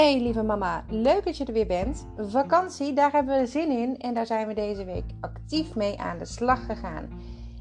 Hey 0.00 0.20
lieve 0.20 0.42
mama, 0.42 0.84
leuk 0.88 1.24
dat 1.24 1.36
je 1.36 1.44
er 1.44 1.52
weer 1.52 1.66
bent. 1.66 2.06
Vakantie, 2.16 2.92
daar 2.92 3.12
hebben 3.12 3.38
we 3.38 3.46
zin 3.46 3.70
in 3.70 3.98
en 3.98 4.14
daar 4.14 4.26
zijn 4.26 4.46
we 4.46 4.54
deze 4.54 4.84
week 4.84 5.04
actief 5.20 5.74
mee 5.74 5.98
aan 5.98 6.18
de 6.18 6.24
slag 6.24 6.66
gegaan. 6.66 7.08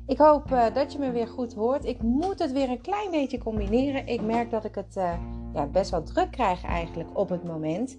Ik 0.07 0.17
hoop 0.17 0.51
uh, 0.51 0.73
dat 0.73 0.93
je 0.93 0.99
me 0.99 1.11
weer 1.11 1.27
goed 1.27 1.53
hoort. 1.53 1.85
Ik 1.85 2.01
moet 2.01 2.39
het 2.39 2.51
weer 2.51 2.69
een 2.69 2.81
klein 2.81 3.11
beetje 3.11 3.37
combineren. 3.37 4.07
Ik 4.07 4.21
merk 4.21 4.51
dat 4.51 4.65
ik 4.65 4.75
het 4.75 4.95
uh, 4.97 5.13
ja, 5.53 5.65
best 5.65 5.91
wel 5.91 6.03
druk 6.03 6.31
krijg 6.31 6.63
eigenlijk 6.63 7.09
op 7.17 7.29
het 7.29 7.43
moment. 7.43 7.97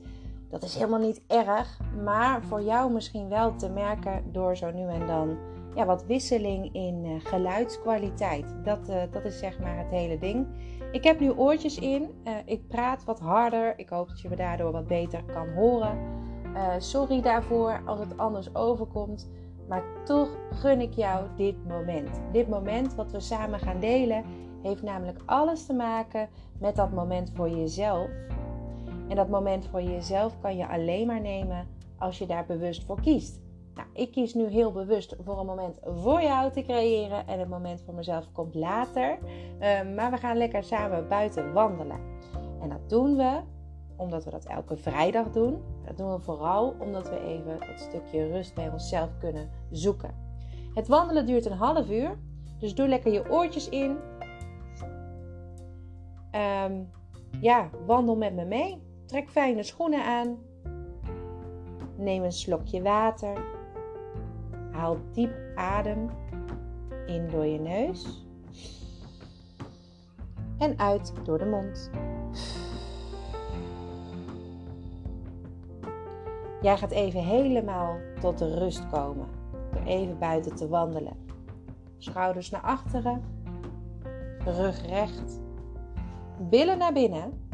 Dat 0.51 0.63
is 0.63 0.75
helemaal 0.75 1.01
niet 1.01 1.23
erg, 1.27 1.81
maar 2.05 2.43
voor 2.43 2.63
jou 2.63 2.93
misschien 2.93 3.29
wel 3.29 3.57
te 3.57 3.69
merken 3.69 4.23
door 4.33 4.57
zo 4.57 4.71
nu 4.71 4.89
en 4.89 5.07
dan 5.07 5.39
ja, 5.75 5.85
wat 5.85 6.05
wisseling 6.07 6.75
in 6.75 7.05
uh, 7.05 7.13
geluidskwaliteit. 7.19 8.45
Dat, 8.65 8.87
dat 9.11 9.25
is 9.25 9.39
zeg 9.39 9.59
maar 9.59 9.79
het 9.79 9.91
hele 9.91 10.19
ding. 10.19 10.47
Ik 10.93 11.05
heb 11.05 11.21
nu 11.21 11.31
oortjes 11.31 11.79
in. 11.79 12.11
Uh, 12.25 12.33
ik 12.45 12.69
praat 12.69 13.05
wat 13.05 13.21
harder. 13.21 13.79
Ik 13.79 13.89
hoop 13.89 14.09
dat 14.09 14.21
je 14.21 14.29
me 14.29 14.37
daardoor 14.37 14.73
wat 14.73 14.87
beter 14.87 15.25
kan 15.25 15.49
horen. 15.49 15.99
Uh, 16.55 16.75
sorry 16.79 17.21
daarvoor 17.21 17.83
als 17.87 18.01
het 18.01 18.19
anders 18.19 18.55
overkomt. 18.55 19.31
Maar 19.69 19.83
toch 20.05 20.29
gun 20.51 20.81
ik 20.81 20.93
jou 20.93 21.27
dit 21.37 21.69
moment. 21.69 22.21
Dit 22.33 22.49
moment 22.49 22.95
wat 22.95 23.13
we 23.13 23.21
samen 23.21 23.59
gaan 23.61 23.81
delen 23.81 24.25
heeft 24.63 24.83
namelijk 24.83 25.23
alles 25.27 25.67
te 25.67 25.73
maken 25.73 26.29
met 26.59 26.77
dat 26.77 26.93
moment 26.93 27.33
voor 27.35 27.51
jezelf. 27.51 28.09
En 29.09 29.17
dat 29.17 29.29
moment 29.29 29.67
voor 29.67 29.83
jezelf 29.83 30.41
kan 30.41 30.57
je 30.57 30.69
alleen 30.69 31.07
maar 31.07 31.21
nemen 31.21 31.67
als 31.99 32.19
je 32.19 32.27
daar 32.27 32.47
bewust 32.47 32.85
voor 32.85 33.01
kiest. 33.01 33.41
Nou, 33.81 33.93
ik 33.93 34.13
kies 34.13 34.35
nu 34.35 34.47
heel 34.47 34.73
bewust 34.73 35.17
voor 35.25 35.39
een 35.39 35.47
moment 35.47 35.79
voor 35.83 36.23
jou 36.23 36.53
te 36.53 36.63
creëren 36.63 37.27
en 37.27 37.39
het 37.39 37.49
moment 37.49 37.83
voor 37.83 37.95
mezelf 37.95 38.33
komt 38.33 38.55
later. 38.55 39.19
Uh, 39.61 39.95
maar 39.95 40.11
we 40.11 40.17
gaan 40.17 40.37
lekker 40.37 40.65
samen 40.65 41.09
buiten 41.09 41.53
wandelen. 41.53 42.01
En 42.61 42.69
dat 42.69 42.89
doen 42.89 43.17
we 43.17 43.41
omdat 43.97 44.25
we 44.25 44.31
dat 44.31 44.45
elke 44.45 44.77
vrijdag 44.77 45.31
doen. 45.31 45.63
Dat 45.87 45.97
doen 45.97 46.13
we 46.13 46.21
vooral 46.21 46.75
omdat 46.79 47.09
we 47.09 47.21
even 47.21 47.59
dat 47.59 47.81
stukje 47.81 48.27
rust 48.27 48.55
bij 48.55 48.69
onszelf 48.69 49.11
kunnen 49.19 49.51
zoeken. 49.71 50.15
Het 50.75 50.89
wandelen 50.89 51.27
duurt 51.27 51.47
een 51.47 51.53
half 51.53 51.91
uur, 51.91 52.19
dus 52.59 52.75
doe 52.75 52.89
lekker 52.89 53.13
je 53.13 53.31
oortjes 53.31 53.69
in. 53.69 53.97
Um, 56.65 56.91
ja, 57.41 57.71
wandel 57.87 58.17
met 58.17 58.35
me 58.35 58.45
mee. 58.45 58.83
Trek 59.07 59.31
fijne 59.31 59.63
schoenen 59.63 60.05
aan. 60.05 60.39
Neem 61.97 62.25
een 62.25 62.33
slokje 62.33 62.83
water. 62.83 63.59
Haal 64.71 64.97
diep 65.13 65.33
adem 65.55 66.11
in 67.07 67.29
door 67.29 67.47
je 67.47 67.59
neus 67.59 68.25
en 70.59 70.79
uit 70.79 71.13
door 71.25 71.39
de 71.39 71.47
mond. 71.47 71.91
Jij 76.61 76.77
gaat 76.77 76.91
even 76.91 77.25
helemaal 77.25 77.97
tot 78.21 78.39
de 78.39 78.59
rust 78.59 78.89
komen 78.89 79.27
door 79.73 79.83
even 79.83 80.19
buiten 80.19 80.57
te 80.57 80.69
wandelen. 80.69 81.17
Schouders 81.99 82.51
naar 82.51 82.61
achteren, 82.61 83.23
rug 84.45 84.87
recht, 84.87 85.41
billen 86.39 86.79
naar 86.79 86.93
binnen 86.93 87.49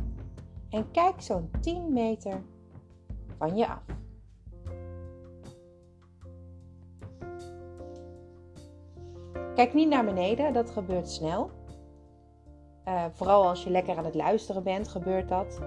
en 0.70 0.90
kijk 0.90 1.20
zo'n 1.20 1.50
10 1.60 1.92
meter 1.92 2.42
van 3.38 3.56
je 3.56 3.68
af. 3.68 3.82
Kijk 9.56 9.74
niet 9.74 9.88
naar 9.88 10.04
beneden, 10.04 10.52
dat 10.52 10.70
gebeurt 10.70 11.08
snel. 11.08 11.50
Uh, 12.88 13.04
vooral 13.12 13.48
als 13.48 13.64
je 13.64 13.70
lekker 13.70 13.96
aan 13.96 14.04
het 14.04 14.14
luisteren 14.14 14.62
bent, 14.62 14.88
gebeurt 14.88 15.28
dat. 15.28 15.60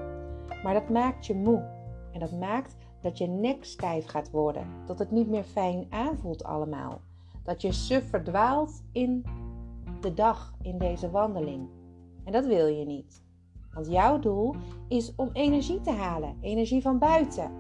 Maar 0.64 0.74
dat 0.74 0.90
maakt 0.90 1.26
je 1.26 1.36
moe. 1.36 1.70
En 2.14 2.20
dat 2.20 2.32
maakt 2.32 2.76
dat 3.02 3.18
je 3.18 3.28
nek 3.28 3.66
stijf 3.66 4.06
gaat 4.06 4.32
worden. 4.32 4.68
Dat 4.86 5.00
het 5.00 5.12
niet 5.12 5.30
meer 5.30 5.44
fijn 5.44 5.88
aanvoelt 5.90 6.44
allemaal. 6.44 7.02
Dat 7.44 7.62
je 7.62 7.72
suf 7.72 8.10
verdwaalt 8.10 8.84
in 8.92 9.26
de 10.02 10.14
dag, 10.14 10.54
in 10.62 10.78
deze 10.78 11.10
wandeling. 11.10 11.70
En 12.24 12.32
dat 12.32 12.46
wil 12.46 12.68
je 12.68 12.86
niet. 12.86 13.24
Want 13.74 13.88
jouw 13.88 14.20
doel 14.20 14.56
is 14.88 15.14
om 15.16 15.30
energie 15.34 15.82
te 15.82 15.92
halen. 15.92 16.38
Energie 16.42 16.82
van 16.82 17.00
buiten. 17.00 17.52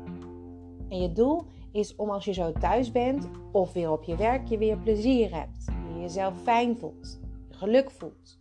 En 0.89 1.01
je 1.01 1.11
doel 1.11 1.45
is 1.71 1.95
om 1.95 2.09
als 2.09 2.25
je 2.25 2.33
zo 2.33 2.51
thuis 2.51 2.91
bent 2.91 3.29
of 3.51 3.73
weer 3.73 3.91
op 3.91 4.03
je 4.03 4.15
werk 4.15 4.47
je 4.47 4.57
weer 4.57 4.77
plezier 4.77 5.35
hebt 5.35 5.77
jezelf 6.09 6.41
fijn 6.41 6.79
voelt, 6.79 7.19
geluk 7.49 7.91
voelt. 7.91 8.39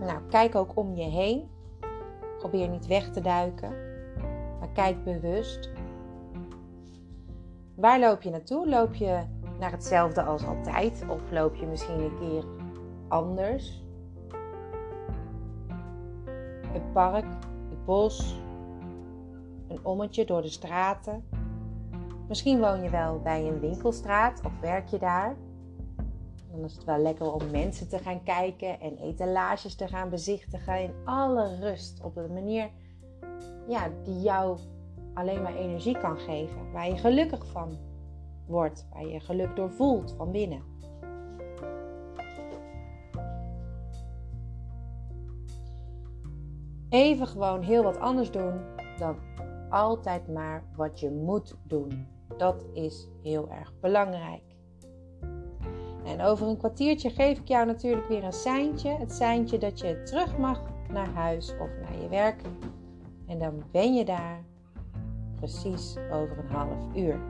Nou, 0.00 0.22
kijk 0.28 0.54
ook 0.54 0.76
om 0.76 0.94
je 0.94 1.04
heen. 1.04 1.48
Probeer 2.38 2.68
niet 2.68 2.86
weg 2.86 3.10
te 3.10 3.20
duiken, 3.20 3.70
maar 4.58 4.72
kijk 4.72 5.04
bewust. 5.04 5.70
Waar 7.74 8.00
loop 8.00 8.22
je 8.22 8.30
naartoe? 8.30 8.68
Loop 8.68 8.94
je 8.94 9.24
naar 9.58 9.70
hetzelfde 9.70 10.22
als 10.22 10.46
altijd 10.46 11.04
of 11.08 11.30
loop 11.30 11.54
je 11.54 11.66
misschien 11.66 12.00
een 12.00 12.18
keer 12.18 12.44
anders? 13.08 13.82
Het 16.72 16.92
park, 16.92 17.26
het 17.68 17.84
bos, 17.84 18.36
een 19.68 19.84
ommetje 19.84 20.24
door 20.24 20.42
de 20.42 20.48
straten. 20.48 21.37
Misschien 22.28 22.60
woon 22.60 22.82
je 22.82 22.90
wel 22.90 23.20
bij 23.20 23.46
een 23.46 23.60
winkelstraat 23.60 24.40
of 24.44 24.60
werk 24.60 24.88
je 24.88 24.98
daar. 24.98 25.36
Dan 26.50 26.64
is 26.64 26.74
het 26.74 26.84
wel 26.84 26.98
lekker 26.98 27.32
om 27.32 27.50
mensen 27.50 27.88
te 27.88 27.98
gaan 27.98 28.22
kijken 28.22 28.80
en 28.80 28.96
etalages 28.96 29.74
te 29.74 29.88
gaan 29.88 30.10
bezichtigen 30.10 30.82
in 30.82 30.94
alle 31.04 31.56
rust. 31.60 32.00
Op 32.02 32.16
een 32.16 32.32
manier 32.32 32.70
ja, 33.68 33.88
die 34.04 34.20
jou 34.20 34.58
alleen 35.14 35.42
maar 35.42 35.54
energie 35.54 35.98
kan 35.98 36.18
geven. 36.18 36.72
Waar 36.72 36.88
je 36.88 36.96
gelukkig 36.96 37.46
van 37.46 37.76
wordt. 38.46 38.86
Waar 38.92 39.06
je 39.06 39.20
geluk 39.20 39.56
door 39.56 39.70
voelt 39.70 40.14
van 40.16 40.30
binnen. 40.30 40.62
Even 46.88 47.26
gewoon 47.26 47.62
heel 47.62 47.82
wat 47.82 47.98
anders 47.98 48.30
doen 48.30 48.60
dan 48.98 49.16
altijd 49.70 50.28
maar 50.28 50.62
wat 50.76 51.00
je 51.00 51.10
moet 51.10 51.56
doen. 51.62 52.17
Dat 52.36 52.64
is 52.72 53.08
heel 53.22 53.50
erg 53.50 53.72
belangrijk. 53.80 54.42
En 56.04 56.22
over 56.22 56.46
een 56.46 56.56
kwartiertje 56.56 57.10
geef 57.10 57.38
ik 57.38 57.48
jou 57.48 57.66
natuurlijk 57.66 58.08
weer 58.08 58.24
een 58.24 58.32
seintje. 58.32 58.90
Het 58.90 59.12
seintje 59.12 59.58
dat 59.58 59.80
je 59.80 60.02
terug 60.02 60.38
mag 60.38 60.62
naar 60.92 61.08
huis 61.08 61.52
of 61.60 61.68
naar 61.80 62.02
je 62.02 62.08
werk. 62.08 62.42
En 63.26 63.38
dan 63.38 63.62
ben 63.70 63.94
je 63.94 64.04
daar 64.04 64.44
precies 65.34 65.96
over 66.12 66.38
een 66.38 66.50
half 66.50 66.94
uur. 66.96 67.20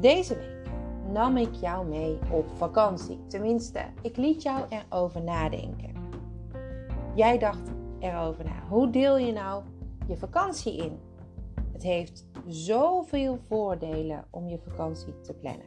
Deze 0.00 0.36
week 0.36 0.70
nam 1.12 1.36
ik 1.36 1.54
jou 1.54 1.86
mee 1.86 2.18
op 2.30 2.46
vakantie. 2.56 3.26
Tenminste, 3.26 3.80
ik 4.02 4.16
liet 4.16 4.42
jou 4.42 4.64
erover 4.68 5.22
nadenken. 5.22 5.92
Jij 7.14 7.38
dacht 7.38 7.70
erover 7.98 8.44
na. 8.44 8.62
Hoe 8.68 8.90
deel 8.90 9.18
je 9.18 9.32
nou 9.32 9.62
je 10.10 10.16
vakantie 10.16 10.76
in. 10.76 10.98
Het 11.72 11.82
heeft 11.82 12.26
zoveel 12.46 13.38
voordelen 13.48 14.24
om 14.30 14.48
je 14.48 14.58
vakantie 14.58 15.20
te 15.20 15.34
plannen. 15.34 15.66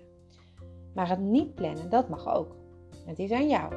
Maar 0.94 1.10
het 1.10 1.20
niet 1.20 1.56
plannen, 1.56 1.90
dat 1.90 2.10
mag 2.10 2.36
ook. 2.36 2.56
Het 3.06 3.20
is 3.20 3.32
aan 3.32 3.48
jou. 3.48 3.74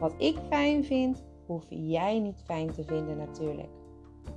Wat 0.00 0.14
ik 0.18 0.38
fijn 0.48 0.84
vind, 0.84 1.22
hoef 1.46 1.64
jij 1.68 2.18
niet 2.18 2.42
fijn 2.44 2.72
te 2.72 2.84
vinden 2.84 3.16
natuurlijk. 3.16 3.70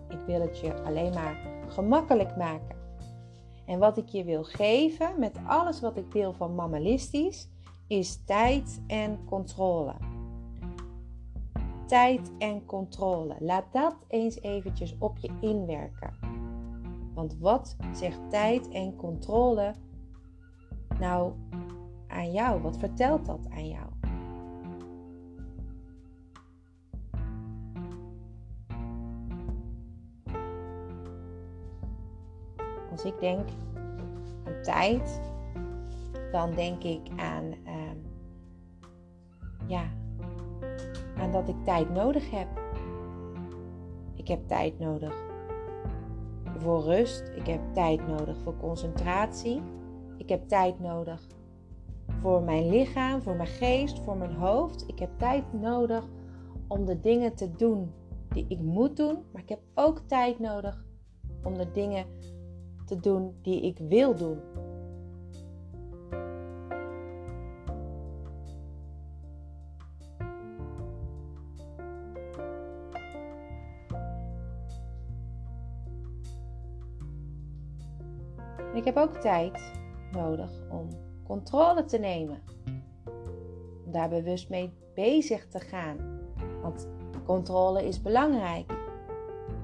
Ik 0.10 0.20
wil 0.26 0.42
het 0.42 0.60
je 0.60 0.84
alleen 0.84 1.14
maar 1.14 1.64
gemakkelijk 1.68 2.38
maken. 2.38 2.76
En 3.66 3.80
wat 3.80 3.98
ik 3.98 4.08
je 4.08 4.24
wil 4.24 4.44
geven 4.44 5.20
met 5.20 5.38
alles 5.48 5.82
wat 5.82 5.98
ik 5.98 6.12
deel 6.12 6.34
van 6.34 6.56
Mammalistisch, 6.56 7.50
is 7.88 8.24
tijd 8.26 8.82
en 8.88 9.26
controle 9.26 10.15
tijd 11.86 12.32
en 12.38 12.66
controle. 12.66 13.36
Laat 13.40 13.66
dat 13.72 13.96
eens 14.08 14.42
eventjes 14.42 14.96
op 15.00 15.18
je 15.18 15.32
inwerken. 15.42 16.14
Want 17.14 17.38
wat 17.40 17.76
zegt 17.94 18.30
tijd 18.30 18.70
en 18.70 18.96
controle 18.96 19.74
nou 21.00 21.34
aan 22.08 22.32
jou? 22.32 22.62
Wat 22.62 22.78
vertelt 22.78 23.26
dat 23.26 23.48
aan 23.50 23.68
jou? 23.68 23.86
Als 32.92 33.04
ik 33.04 33.20
denk 33.20 33.50
aan 34.46 34.62
tijd, 34.62 35.22
dan 36.32 36.52
denk 36.52 36.84
ik 36.84 37.02
aan 37.18 37.54
uh, 37.66 37.92
ja, 39.68 39.84
dat 41.36 41.50
ik 41.50 41.64
tijd 41.64 41.90
nodig 41.90 42.32
heb. 42.32 42.48
Ik 44.16 44.28
heb 44.28 44.48
tijd 44.48 44.80
nodig 44.80 45.24
voor 46.58 46.84
rust. 46.84 47.32
Ik 47.36 47.48
heb 47.48 47.60
tijd 47.74 48.08
nodig 48.08 48.38
voor 48.44 48.58
concentratie. 48.58 49.62
Ik 50.18 50.30
heb 50.30 50.48
tijd 50.48 50.80
nodig 50.80 51.28
voor 52.22 52.44
mijn 52.44 52.70
lichaam, 52.70 53.22
voor 53.22 53.36
mijn 53.36 53.48
geest, 53.48 54.00
voor 54.00 54.18
mijn 54.18 54.34
hoofd. 54.34 54.84
Ik 54.88 55.00
heb 55.00 55.10
tijd 55.18 55.54
nodig 55.54 56.04
om 56.68 56.86
de 56.86 57.00
dingen 57.00 57.36
te 57.36 57.52
doen 57.52 57.92
die 58.30 58.46
ik 58.48 58.60
moet 58.60 58.98
doen, 58.98 59.18
maar 59.32 59.42
ik 59.42 59.50
heb 59.50 59.60
ook 59.74 60.00
tijd 60.08 60.40
nodig 60.40 60.86
om 61.44 61.58
de 61.58 61.72
dingen 61.72 62.06
te 62.86 63.00
doen 63.00 63.36
die 63.42 63.62
ik 63.62 63.78
wil 63.78 64.16
doen. 64.16 64.38
Heb 78.96 79.10
ook 79.10 79.16
tijd 79.16 79.74
nodig 80.12 80.52
om 80.70 80.88
controle 81.24 81.86
te 81.86 81.98
nemen. 81.98 82.42
Om 83.86 83.92
daar 83.92 84.10
bewust 84.10 84.50
mee 84.50 84.74
bezig 84.94 85.48
te 85.48 85.60
gaan. 85.60 85.98
Want 86.62 86.90
controle 87.26 87.88
is 87.88 88.02
belangrijk. 88.02 88.74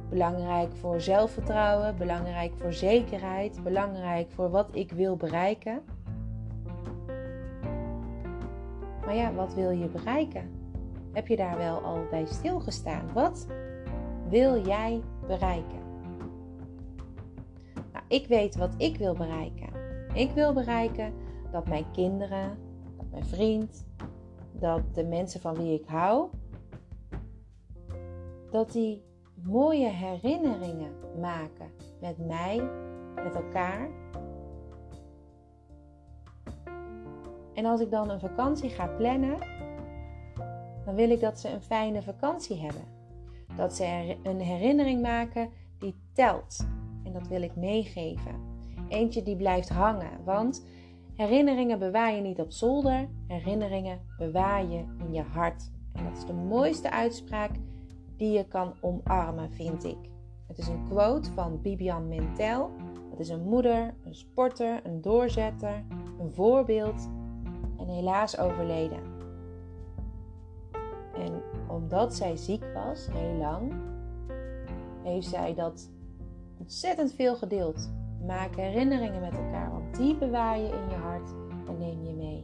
Belangrijk 0.09 0.75
voor 0.75 1.01
zelfvertrouwen, 1.01 1.97
belangrijk 1.97 2.53
voor 2.57 2.73
zekerheid, 2.73 3.63
belangrijk 3.63 4.31
voor 4.31 4.49
wat 4.49 4.67
ik 4.71 4.91
wil 4.91 5.15
bereiken. 5.15 5.81
Maar 9.05 9.15
ja, 9.15 9.33
wat 9.33 9.53
wil 9.53 9.69
je 9.69 9.87
bereiken? 9.87 10.51
Heb 11.11 11.27
je 11.27 11.35
daar 11.35 11.57
wel 11.57 11.81
al 11.81 11.99
bij 12.09 12.25
stilgestaan? 12.25 13.13
Wat 13.13 13.47
wil 14.29 14.65
jij 14.65 15.01
bereiken? 15.27 15.80
Ik 18.11 18.27
weet 18.27 18.55
wat 18.55 18.73
ik 18.77 18.97
wil 18.97 19.13
bereiken. 19.13 19.69
Ik 20.13 20.31
wil 20.31 20.53
bereiken 20.53 21.13
dat 21.51 21.67
mijn 21.67 21.91
kinderen, 21.91 22.57
dat 22.97 23.05
mijn 23.11 23.25
vriend, 23.25 23.85
dat 24.51 24.81
de 24.93 25.03
mensen 25.03 25.41
van 25.41 25.55
wie 25.55 25.79
ik 25.79 25.87
hou, 25.87 26.29
dat 28.49 28.71
die 28.71 29.03
mooie 29.43 29.87
herinneringen 29.87 30.91
maken 31.19 31.71
met 32.01 32.17
mij, 32.17 32.69
met 33.15 33.35
elkaar. 33.35 33.89
En 37.53 37.65
als 37.65 37.81
ik 37.81 37.91
dan 37.91 38.09
een 38.09 38.19
vakantie 38.19 38.69
ga 38.69 38.87
plannen, 38.87 39.37
dan 40.85 40.95
wil 40.95 41.09
ik 41.09 41.19
dat 41.19 41.39
ze 41.39 41.49
een 41.49 41.61
fijne 41.61 42.01
vakantie 42.01 42.59
hebben. 42.59 42.83
Dat 43.55 43.75
ze 43.75 44.17
een 44.23 44.39
herinnering 44.39 45.01
maken 45.01 45.49
die 45.77 45.95
telt. 46.13 46.65
En 47.03 47.13
dat 47.13 47.27
wil 47.27 47.41
ik 47.41 47.55
meegeven. 47.55 48.35
Eentje 48.87 49.23
die 49.23 49.35
blijft 49.35 49.69
hangen. 49.69 50.23
Want 50.23 50.65
herinneringen 51.15 51.79
bewaar 51.79 52.15
je 52.15 52.21
niet 52.21 52.39
op 52.39 52.51
zolder. 52.51 53.09
Herinneringen 53.27 53.99
bewaar 54.17 54.65
je 54.65 54.83
in 54.97 55.13
je 55.13 55.21
hart. 55.21 55.71
En 55.93 56.03
dat 56.03 56.17
is 56.17 56.25
de 56.25 56.33
mooiste 56.33 56.91
uitspraak 56.91 57.51
die 58.17 58.31
je 58.31 58.47
kan 58.47 58.73
omarmen, 58.81 59.51
vind 59.51 59.83
ik. 59.83 59.97
Het 60.47 60.57
is 60.57 60.67
een 60.67 60.87
quote 60.89 61.31
van 61.31 61.61
Bibian 61.61 62.07
Mentel. 62.07 62.71
Dat 63.09 63.19
is 63.19 63.29
een 63.29 63.43
moeder, 63.43 63.93
een 64.03 64.15
sporter, 64.15 64.79
een 64.83 65.01
doorzetter, 65.01 65.83
een 66.19 66.31
voorbeeld 66.31 67.09
en 67.77 67.87
helaas 67.87 68.37
overleden. 68.37 68.99
En 71.13 71.41
omdat 71.67 72.15
zij 72.15 72.35
ziek 72.35 72.63
was, 72.73 73.07
heel 73.11 73.37
lang, 73.37 73.71
heeft 75.03 75.27
zij 75.27 75.53
dat 75.53 75.91
ontzettend 76.61 77.13
veel 77.13 77.35
gedeeld. 77.35 77.91
Maak 78.25 78.55
herinneringen 78.55 79.21
met 79.21 79.33
elkaar, 79.33 79.71
want 79.71 79.95
die 79.95 80.17
bewaar 80.17 80.59
je 80.59 80.67
in 80.67 80.89
je 80.89 80.95
hart 80.95 81.29
en 81.67 81.77
neem 81.77 82.03
je 82.03 82.13
mee. 82.13 82.43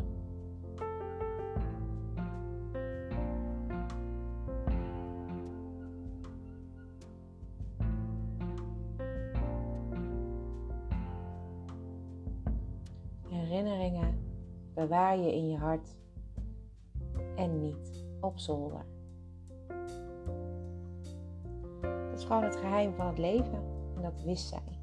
Herinneringen 13.29 14.19
bewaar 14.73 15.17
je 15.17 15.35
in 15.35 15.49
je 15.49 15.57
hart 15.57 15.95
en 17.35 17.59
niet 17.59 18.05
op 18.21 18.39
zolder. 18.39 18.85
Dat 21.81 22.19
is 22.19 22.23
gewoon 22.25 22.43
het 22.43 22.55
geheim 22.55 22.93
van 22.93 23.07
het 23.07 23.17
leven 23.17 23.76
en 23.97 24.03
dat 24.03 24.23
wist 24.23 24.47
zij 24.47 24.77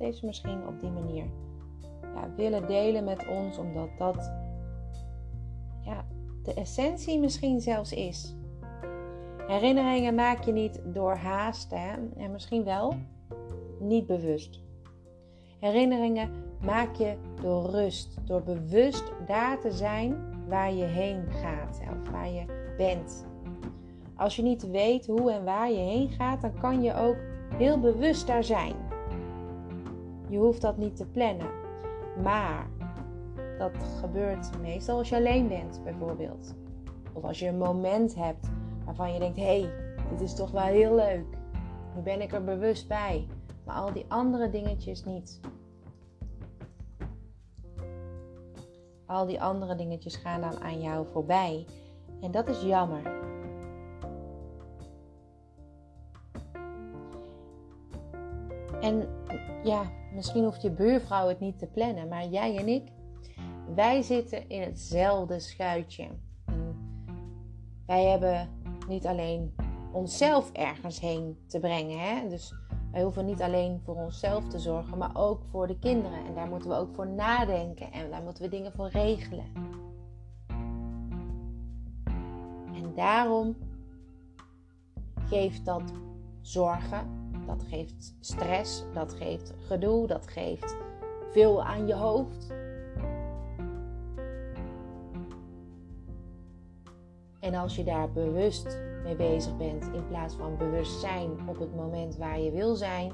deze 0.00 0.26
misschien 0.26 0.66
op 0.66 0.80
die 0.80 0.90
manier 0.90 1.24
ja, 2.14 2.34
willen 2.36 2.66
delen 2.66 3.04
met 3.04 3.28
ons, 3.28 3.58
omdat 3.58 3.88
dat 3.98 4.32
ja, 5.80 6.04
de 6.42 6.54
essentie 6.54 7.20
misschien 7.20 7.60
zelfs 7.60 7.92
is. 7.92 8.34
Herinneringen 9.46 10.14
maak 10.14 10.44
je 10.44 10.52
niet 10.52 10.80
door 10.84 11.14
haast 11.14 11.70
hè? 11.70 11.92
en 12.16 12.32
misschien 12.32 12.64
wel 12.64 12.94
niet 13.78 14.06
bewust. 14.06 14.60
Herinneringen 15.58 16.30
maak 16.60 16.94
je 16.94 17.16
door 17.42 17.70
rust, 17.70 18.18
door 18.26 18.42
bewust 18.42 19.12
daar 19.26 19.60
te 19.60 19.72
zijn 19.72 20.16
waar 20.48 20.72
je 20.72 20.84
heen 20.84 21.24
gaat 21.30 21.80
of 21.90 22.10
waar 22.10 22.30
je 22.30 22.74
bent. 22.76 23.26
Als 24.16 24.36
je 24.36 24.42
niet 24.42 24.70
weet 24.70 25.06
hoe 25.06 25.32
en 25.32 25.44
waar 25.44 25.70
je 25.70 25.78
heen 25.78 26.08
gaat, 26.08 26.40
dan 26.40 26.58
kan 26.60 26.82
je 26.82 26.94
ook 26.94 27.16
heel 27.56 27.80
bewust 27.80 28.26
daar 28.26 28.44
zijn. 28.44 28.74
Je 30.28 30.38
hoeft 30.38 30.60
dat 30.60 30.76
niet 30.76 30.96
te 30.96 31.06
plannen. 31.06 31.50
Maar 32.22 32.68
dat 33.58 33.72
gebeurt 34.00 34.60
meestal 34.60 34.98
als 34.98 35.08
je 35.08 35.16
alleen 35.16 35.48
bent, 35.48 35.80
bijvoorbeeld. 35.84 36.54
Of 37.12 37.22
als 37.22 37.38
je 37.38 37.48
een 37.48 37.58
moment 37.58 38.14
hebt 38.14 38.50
waarvan 38.84 39.12
je 39.12 39.18
denkt: 39.18 39.36
hé, 39.36 39.60
hey, 39.60 39.70
dit 40.10 40.20
is 40.20 40.34
toch 40.34 40.50
wel 40.50 40.62
heel 40.62 40.94
leuk. 40.94 41.24
Nu 41.94 42.02
ben 42.02 42.20
ik 42.20 42.32
er 42.32 42.44
bewust 42.44 42.88
bij. 42.88 43.26
Maar 43.64 43.76
al 43.76 43.92
die 43.92 44.04
andere 44.08 44.50
dingetjes 44.50 45.04
niet. 45.04 45.40
Al 49.06 49.26
die 49.26 49.42
andere 49.42 49.74
dingetjes 49.74 50.16
gaan 50.16 50.40
dan 50.40 50.60
aan 50.60 50.80
jou 50.80 51.06
voorbij. 51.06 51.66
En 52.20 52.30
dat 52.30 52.48
is 52.48 52.62
jammer. 52.62 53.29
En 58.80 59.08
ja, 59.64 59.90
misschien 60.14 60.44
hoeft 60.44 60.62
je 60.62 60.70
buurvrouw 60.70 61.28
het 61.28 61.40
niet 61.40 61.58
te 61.58 61.66
plannen, 61.66 62.08
maar 62.08 62.26
jij 62.26 62.56
en 62.56 62.68
ik, 62.68 62.92
wij 63.74 64.02
zitten 64.02 64.48
in 64.48 64.62
hetzelfde 64.62 65.40
schuitje. 65.40 66.08
wij 67.86 68.04
hebben 68.04 68.48
niet 68.88 69.06
alleen 69.06 69.54
onszelf 69.92 70.52
ergens 70.52 71.00
heen 71.00 71.38
te 71.46 71.58
brengen. 71.58 71.98
Hè? 71.98 72.28
Dus 72.28 72.54
wij 72.92 73.02
hoeven 73.02 73.26
niet 73.26 73.42
alleen 73.42 73.80
voor 73.84 73.94
onszelf 73.94 74.48
te 74.48 74.58
zorgen, 74.58 74.98
maar 74.98 75.10
ook 75.14 75.44
voor 75.44 75.66
de 75.66 75.78
kinderen. 75.78 76.24
En 76.26 76.34
daar 76.34 76.48
moeten 76.48 76.70
we 76.70 76.76
ook 76.76 76.94
voor 76.94 77.06
nadenken 77.06 77.92
en 77.92 78.10
daar 78.10 78.22
moeten 78.22 78.42
we 78.42 78.48
dingen 78.48 78.72
voor 78.72 78.88
regelen. 78.88 79.44
En 82.74 82.92
daarom 82.94 83.56
geeft 85.28 85.64
dat 85.64 85.92
zorgen 86.40 87.19
dat 87.50 87.68
geeft 87.68 88.14
stress, 88.20 88.84
dat 88.94 89.12
geeft 89.12 89.54
gedoe, 89.66 90.06
dat 90.06 90.26
geeft 90.26 90.76
veel 91.30 91.64
aan 91.64 91.86
je 91.86 91.94
hoofd. 91.94 92.52
En 97.40 97.54
als 97.54 97.76
je 97.76 97.84
daar 97.84 98.12
bewust 98.12 98.78
mee 99.04 99.16
bezig 99.16 99.56
bent 99.56 99.84
in 99.94 100.06
plaats 100.08 100.34
van 100.34 100.56
bewust 100.56 101.00
zijn 101.00 101.48
op 101.48 101.58
het 101.58 101.74
moment 101.74 102.16
waar 102.16 102.40
je 102.40 102.50
wil 102.50 102.74
zijn, 102.74 103.12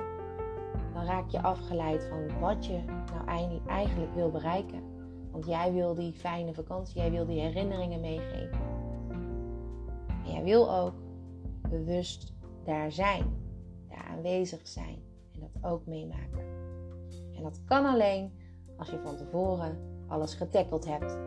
dan 0.94 1.04
raak 1.04 1.28
je 1.30 1.42
afgeleid 1.42 2.04
van 2.04 2.40
wat 2.40 2.66
je 2.66 2.78
nou 2.86 3.60
eigenlijk 3.66 4.14
wil 4.14 4.30
bereiken. 4.30 4.82
Want 5.30 5.46
jij 5.46 5.72
wil 5.72 5.94
die 5.94 6.12
fijne 6.12 6.54
vakantie, 6.54 7.00
jij 7.00 7.10
wil 7.10 7.26
die 7.26 7.40
herinneringen 7.40 8.00
meegeven. 8.00 8.58
En 10.24 10.32
jij 10.32 10.42
wil 10.42 10.74
ook 10.74 10.94
bewust 11.68 12.32
daar 12.64 12.92
zijn 12.92 13.45
aanwezig 13.94 14.68
zijn 14.68 15.02
en 15.32 15.40
dat 15.40 15.70
ook 15.70 15.86
meemaken. 15.86 16.44
En 17.36 17.42
dat 17.42 17.64
kan 17.64 17.86
alleen 17.86 18.32
als 18.76 18.90
je 18.90 19.00
van 19.00 19.16
tevoren 19.16 19.78
alles 20.06 20.34
getackeld 20.34 20.84
hebt. 20.84 21.18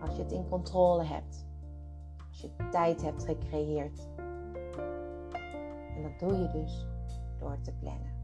Als 0.00 0.16
je 0.16 0.22
het 0.22 0.32
in 0.32 0.48
controle 0.48 1.04
hebt. 1.04 1.46
Als 2.28 2.40
je 2.40 2.68
tijd 2.70 3.02
hebt 3.02 3.24
gecreëerd. 3.24 4.08
En 5.96 6.02
dat 6.02 6.18
doe 6.18 6.38
je 6.38 6.50
dus 6.50 6.86
door 7.38 7.60
te 7.60 7.72
plannen. 7.72 8.15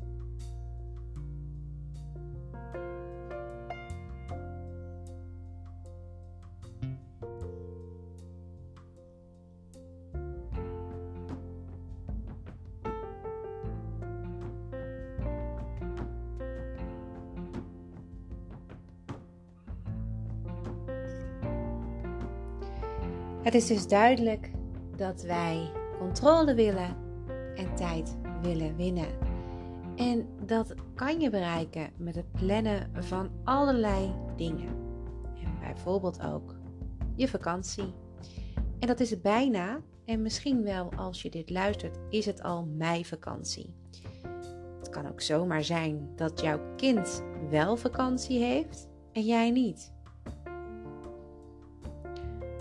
Het 23.53 23.63
is 23.63 23.69
dus 23.69 23.89
duidelijk 23.89 24.51
dat 24.97 25.23
wij 25.23 25.71
controle 25.99 26.55
willen 26.55 26.97
en 27.57 27.75
tijd 27.75 28.17
willen 28.43 28.77
winnen. 28.77 29.09
En 29.97 30.27
dat 30.47 30.75
kan 30.95 31.21
je 31.21 31.31
bereiken 31.31 31.91
met 31.97 32.15
het 32.15 32.33
plannen 32.33 32.91
van 32.99 33.31
allerlei 33.45 34.15
dingen. 34.37 34.69
En 35.45 35.59
bijvoorbeeld 35.61 36.23
ook 36.23 36.55
je 37.15 37.29
vakantie. 37.29 37.95
En 38.79 38.87
dat 38.87 39.01
is 39.01 39.21
bijna. 39.21 39.81
En 40.05 40.23
misschien 40.23 40.63
wel 40.63 40.93
als 40.97 41.23
je 41.23 41.31
dit 41.31 41.51
luistert, 41.51 41.99
is 42.09 42.27
het 42.27 42.43
al 42.43 42.65
meivakantie. 42.65 43.75
Het 44.79 44.89
kan 44.89 45.09
ook 45.09 45.21
zomaar 45.21 45.65
zijn 45.65 46.09
dat 46.17 46.41
jouw 46.41 46.61
kind 46.77 47.23
wel 47.51 47.77
vakantie 47.77 48.43
heeft 48.43 48.89
en 49.13 49.23
jij 49.23 49.51
niet. 49.51 49.93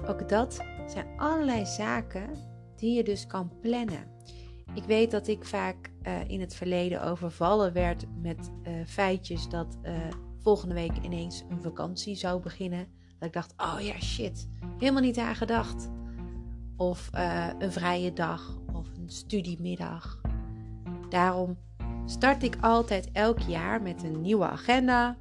Ook 0.08 0.30
dat 0.30 0.60
zijn 0.92 1.08
allerlei 1.18 1.66
zaken 1.66 2.30
die 2.76 2.96
je 2.96 3.04
dus 3.04 3.28
kan 3.28 3.52
plannen. 3.62 4.04
Ik 4.74 4.84
weet 4.84 5.12
dat 5.12 5.28
ik 5.28 5.46
vaak 5.46 5.92
uh, 6.04 6.30
in 6.30 6.40
het 6.40 6.56
verleden 6.56 7.04
overvallen 7.04 7.74
werd 7.74 8.06
met 8.22 8.52
uh, 8.64 8.86
feitjes 8.86 9.50
dat 9.50 9.78
uh, 9.84 9.94
volgende 10.40 10.74
week 10.76 10.98
ineens 11.02 11.44
een 11.50 11.62
vakantie 11.62 12.16
zou 12.16 12.42
beginnen. 12.42 12.88
Dat 13.20 13.28
ik 13.28 13.34
dacht, 13.34 13.54
oh 13.58 13.78
ja, 13.80 14.00
shit, 14.00 14.48
helemaal 14.78 15.02
niet 15.02 15.18
aan 15.18 15.36
gedacht. 15.36 15.90
Of 16.78 17.10
een 17.60 17.72
vrije 17.72 18.14
dag 18.14 18.60
of 18.74 18.88
een 18.98 19.10
studiemiddag. 19.10 20.22
Daarom 21.10 21.58
start 22.06 22.44
ik 22.44 22.58
altijd 22.62 23.12
elk 23.12 23.40
jaar 23.40 23.82
met 23.82 24.04
een 24.04 24.22
nieuwe 24.22 24.46
agenda 24.48 25.18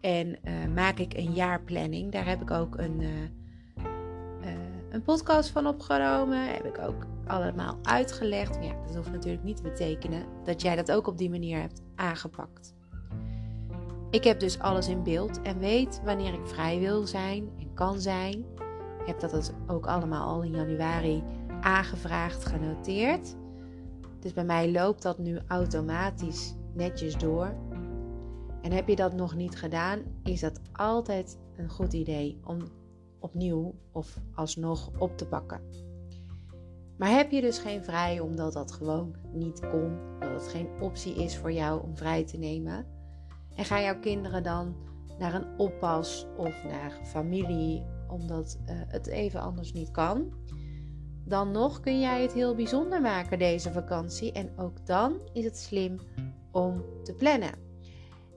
en 0.00 0.38
maak 0.74 0.98
ik 0.98 1.14
een 1.14 1.32
jaarplanning. 1.32 2.12
Daar 2.12 2.26
heb 2.26 2.42
ik 2.42 2.50
ook 2.50 2.78
een 2.78 3.02
een 4.98 5.04
podcast 5.04 5.50
van 5.50 5.66
opgenomen. 5.66 6.54
Heb 6.54 6.64
ik 6.64 6.78
ook 6.78 7.06
allemaal 7.26 7.78
uitgelegd. 7.82 8.58
Ja, 8.60 8.74
dat 8.86 8.96
hoeft 8.96 9.10
natuurlijk 9.10 9.44
niet 9.44 9.56
te 9.56 9.62
betekenen 9.62 10.26
dat 10.44 10.62
jij 10.62 10.76
dat 10.76 10.92
ook 10.92 11.06
op 11.06 11.18
die 11.18 11.30
manier 11.30 11.60
hebt 11.60 11.82
aangepakt. 11.94 12.74
Ik 14.10 14.24
heb 14.24 14.40
dus 14.40 14.58
alles 14.58 14.88
in 14.88 15.02
beeld 15.02 15.42
en 15.42 15.58
weet 15.58 16.00
wanneer 16.04 16.32
ik 16.32 16.46
vrij 16.46 16.78
wil 16.78 17.06
zijn 17.06 17.50
en 17.58 17.74
kan 17.74 18.00
zijn. 18.00 18.44
Ik 19.00 19.06
heb 19.06 19.20
dat 19.20 19.30
dus 19.30 19.50
ook 19.66 19.86
allemaal 19.86 20.28
al 20.28 20.42
in 20.42 20.50
januari 20.50 21.22
aangevraagd, 21.60 22.44
genoteerd. 22.44 23.36
Dus 24.20 24.32
bij 24.32 24.44
mij 24.44 24.70
loopt 24.72 25.02
dat 25.02 25.18
nu 25.18 25.38
automatisch 25.46 26.54
netjes 26.74 27.16
door. 27.16 27.54
En 28.62 28.72
heb 28.72 28.88
je 28.88 28.96
dat 28.96 29.14
nog 29.14 29.34
niet 29.34 29.56
gedaan, 29.56 30.02
is 30.22 30.40
dat 30.40 30.60
altijd 30.72 31.38
een 31.56 31.68
goed 31.68 31.92
idee 31.92 32.40
om 32.44 32.58
opnieuw 33.20 33.74
of 33.92 34.18
alsnog 34.34 34.90
op 34.98 35.16
te 35.16 35.26
pakken. 35.26 35.60
Maar 36.98 37.10
heb 37.10 37.30
je 37.30 37.40
dus 37.40 37.58
geen 37.58 37.84
vrij 37.84 38.20
omdat 38.20 38.52
dat 38.52 38.72
gewoon 38.72 39.16
niet 39.32 39.60
kon, 39.60 39.98
dat 40.18 40.30
het 40.30 40.48
geen 40.48 40.68
optie 40.80 41.14
is 41.14 41.36
voor 41.36 41.52
jou 41.52 41.82
om 41.82 41.96
vrij 41.96 42.24
te 42.24 42.38
nemen? 42.38 42.86
En 43.54 43.64
gaan 43.64 43.82
jouw 43.82 43.98
kinderen 43.98 44.42
dan 44.42 44.76
naar 45.18 45.34
een 45.34 45.58
oppas 45.58 46.26
of 46.36 46.64
naar 46.64 47.00
familie 47.04 47.84
omdat 48.08 48.58
uh, 48.60 48.70
het 48.86 49.06
even 49.06 49.40
anders 49.40 49.72
niet 49.72 49.90
kan? 49.90 50.32
Dan 51.24 51.50
nog 51.50 51.80
kun 51.80 52.00
jij 52.00 52.22
het 52.22 52.32
heel 52.32 52.54
bijzonder 52.54 53.00
maken 53.00 53.38
deze 53.38 53.72
vakantie 53.72 54.32
en 54.32 54.50
ook 54.56 54.86
dan 54.86 55.20
is 55.32 55.44
het 55.44 55.58
slim 55.58 55.98
om 56.52 56.84
te 57.02 57.14
plannen. 57.14 57.52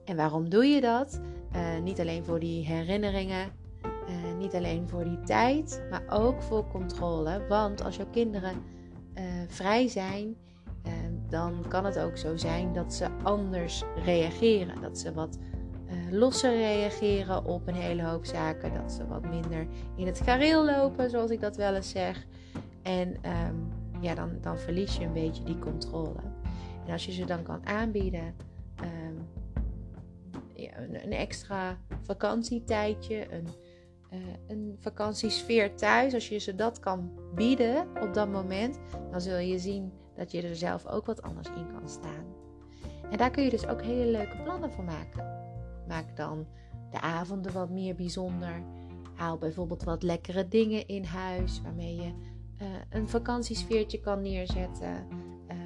En 0.04 0.16
waarom 0.16 0.48
doe 0.48 0.64
je 0.64 0.80
dat? 0.80 1.20
Uh, 1.54 1.78
niet 1.82 2.00
alleen 2.00 2.24
voor 2.24 2.40
die 2.40 2.66
herinneringen 2.66 3.50
niet 4.42 4.54
alleen 4.54 4.88
voor 4.88 5.04
die 5.04 5.20
tijd, 5.20 5.82
maar 5.90 6.04
ook 6.08 6.42
voor 6.42 6.68
controle. 6.68 7.46
Want 7.48 7.84
als 7.84 7.96
jouw 7.96 8.10
kinderen 8.10 8.54
uh, 9.14 9.24
vrij 9.48 9.88
zijn, 9.88 10.36
uh, 10.86 10.92
dan 11.28 11.64
kan 11.68 11.84
het 11.84 11.98
ook 11.98 12.16
zo 12.16 12.36
zijn 12.36 12.72
dat 12.72 12.94
ze 12.94 13.06
anders 13.22 13.82
reageren. 14.04 14.80
Dat 14.80 14.98
ze 14.98 15.12
wat 15.12 15.38
losser 16.10 16.56
reageren 16.56 17.44
op 17.44 17.66
een 17.66 17.74
hele 17.74 18.02
hoop 18.02 18.24
zaken. 18.24 18.74
Dat 18.74 18.92
ze 18.92 19.06
wat 19.06 19.28
minder 19.28 19.66
in 19.96 20.06
het 20.06 20.20
gareel 20.20 20.64
lopen, 20.64 21.10
zoals 21.10 21.30
ik 21.30 21.40
dat 21.40 21.56
wel 21.56 21.74
eens 21.74 21.90
zeg. 21.90 22.26
En 22.82 23.08
um, 23.08 23.68
ja, 24.00 24.14
dan, 24.14 24.30
dan 24.40 24.58
verlies 24.58 24.96
je 24.96 25.04
een 25.04 25.12
beetje 25.12 25.44
die 25.44 25.58
controle. 25.58 26.20
En 26.86 26.92
als 26.92 27.06
je 27.06 27.12
ze 27.12 27.24
dan 27.24 27.42
kan 27.42 27.66
aanbieden. 27.66 28.34
Um, 28.80 29.28
ja, 30.54 30.78
een, 30.78 31.04
een, 31.04 31.12
extra 31.12 31.78
vakantietijdje, 32.00 33.32
een, 33.32 33.46
een 34.46 34.76
vakantiesfeer 34.78 35.76
thuis, 35.76 36.14
als 36.14 36.28
je 36.28 36.38
ze 36.38 36.54
dat 36.54 36.80
kan 36.80 37.10
bieden 37.34 37.86
op 38.00 38.14
dat 38.14 38.28
moment, 38.28 38.78
dan 39.10 39.20
zul 39.20 39.38
je 39.38 39.58
zien 39.58 39.92
dat 40.16 40.30
je 40.30 40.42
er 40.42 40.56
zelf 40.56 40.86
ook 40.86 41.06
wat 41.06 41.22
anders 41.22 41.48
in 41.48 41.72
kan 41.72 41.88
staan. 41.88 42.24
En 43.10 43.18
daar 43.18 43.30
kun 43.30 43.44
je 43.44 43.50
dus 43.50 43.66
ook 43.66 43.82
hele 43.82 44.10
leuke 44.10 44.36
plannen 44.42 44.72
voor 44.72 44.84
maken. 44.84 45.40
Maak 45.88 46.16
dan 46.16 46.46
de 46.90 47.00
avonden 47.00 47.52
wat 47.52 47.70
meer 47.70 47.94
bijzonder. 47.94 48.62
Haal 49.14 49.38
bijvoorbeeld 49.38 49.82
wat 49.82 50.02
lekkere 50.02 50.48
dingen 50.48 50.86
in 50.86 51.04
huis 51.04 51.60
waarmee 51.62 51.94
je 51.94 52.12
uh, 52.62 52.68
een 52.90 53.08
vakantiesfeertje 53.08 54.00
kan 54.00 54.22
neerzetten. 54.22 55.06
Uh, 55.48 55.56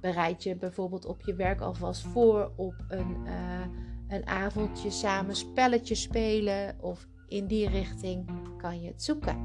bereid 0.00 0.42
je 0.42 0.56
bijvoorbeeld 0.56 1.04
op 1.04 1.20
je 1.20 1.34
werk 1.34 1.60
alvast 1.60 2.02
voor 2.02 2.52
op 2.56 2.74
een, 2.88 3.16
uh, 3.24 3.66
een 4.08 4.26
avondje 4.26 4.90
samen 4.90 5.36
spelletjes 5.36 6.02
spelen 6.02 6.76
of 6.80 7.06
in 7.34 7.46
die 7.46 7.68
richting 7.68 8.26
kan 8.56 8.80
je 8.80 8.88
het 8.88 9.02
zoeken. 9.02 9.36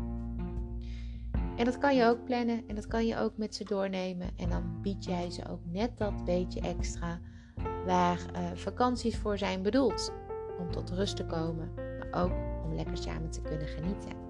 En 1.56 1.66
dat 1.66 1.78
kan 1.78 1.96
je 1.96 2.06
ook 2.06 2.24
plannen 2.24 2.64
en 2.68 2.76
dat 2.76 2.88
kan 2.88 3.06
je 3.06 3.18
ook 3.18 3.38
met 3.38 3.56
ze 3.56 3.64
doornemen. 3.64 4.30
En 4.38 4.50
dan 4.50 4.82
bied 4.82 5.06
jij 5.06 5.30
ze 5.32 5.50
ook 5.50 5.60
net 5.64 5.98
dat 5.98 6.26
beetje 6.26 6.60
extra 6.60 7.20
waar 7.86 8.20
uh, 8.36 8.52
vakanties 8.54 9.18
voor 9.18 9.38
zijn 9.38 9.62
bedoeld. 9.62 10.14
Om 10.60 10.72
tot 10.72 10.90
rust 10.90 11.16
te 11.16 11.26
komen, 11.26 11.74
maar 11.76 12.24
ook 12.24 12.32
om 12.66 12.76
lekker 12.76 12.98
samen 12.98 13.30
te 13.30 13.42
kunnen 13.42 13.68
genieten. 13.68 14.29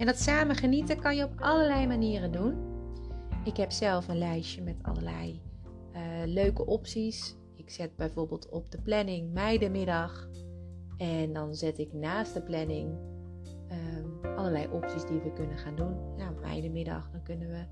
En 0.00 0.06
dat 0.06 0.18
samen 0.18 0.56
genieten 0.56 1.00
kan 1.00 1.16
je 1.16 1.24
op 1.24 1.40
allerlei 1.40 1.86
manieren 1.86 2.32
doen. 2.32 2.54
Ik 3.44 3.56
heb 3.56 3.70
zelf 3.70 4.08
een 4.08 4.18
lijstje 4.18 4.62
met 4.62 4.76
allerlei 4.82 5.42
uh, 5.92 6.00
leuke 6.24 6.66
opties. 6.66 7.36
Ik 7.56 7.70
zet 7.70 7.96
bijvoorbeeld 7.96 8.48
op 8.48 8.70
de 8.70 8.80
planning 8.80 9.32
meidemiddag. 9.32 10.28
En 10.96 11.32
dan 11.32 11.54
zet 11.54 11.78
ik 11.78 11.92
naast 11.92 12.34
de 12.34 12.42
planning 12.42 12.98
uh, 13.70 14.36
allerlei 14.36 14.68
opties 14.72 15.06
die 15.06 15.20
we 15.20 15.32
kunnen 15.32 15.58
gaan 15.58 15.76
doen. 15.76 16.16
Nou, 16.16 16.40
meidemiddag, 16.40 17.10
dan 17.10 17.22
kunnen 17.22 17.48
we 17.48 17.64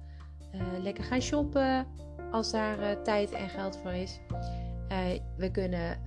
uh, 0.55 0.83
lekker 0.83 1.05
gaan 1.05 1.23
shoppen 1.23 1.87
als 2.31 2.51
daar 2.51 2.81
uh, 2.81 3.03
tijd 3.03 3.33
en 3.33 3.49
geld 3.49 3.77
voor 3.77 3.93
is. 3.93 4.21
we 5.37 5.51
kunnen 5.51 5.99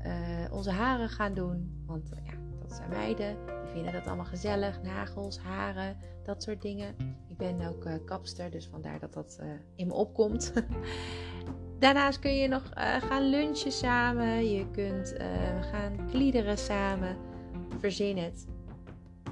onze 0.51 0.71
haren 0.71 1.09
gaan 1.09 1.33
doen, 1.33 1.83
want 1.85 2.09
ja, 2.23 2.33
dat 2.61 2.73
zijn 2.73 2.89
meiden. 2.89 3.60
Vinden 3.73 3.93
dat 3.93 4.07
allemaal 4.07 4.25
gezellig. 4.25 4.81
Nagels, 4.81 5.39
haren, 5.39 5.97
dat 6.23 6.43
soort 6.43 6.61
dingen. 6.61 6.95
Ik 7.27 7.37
ben 7.37 7.67
ook 7.67 7.85
uh, 7.85 7.93
kapster, 8.05 8.51
dus 8.51 8.67
vandaar 8.67 8.99
dat 8.99 9.13
dat 9.13 9.37
uh, 9.41 9.47
in 9.75 9.87
me 9.87 9.93
opkomt. 9.93 10.53
Daarnaast 11.79 12.19
kun 12.19 12.35
je 12.35 12.47
nog 12.47 12.63
uh, 12.77 12.95
gaan 12.95 13.29
lunchen 13.29 13.71
samen. 13.71 14.51
Je 14.51 14.69
kunt 14.71 15.15
gaan 15.71 16.07
kliederen 16.09 16.57
samen. 16.57 17.17
Verzin 17.79 18.17
het. 18.17 18.47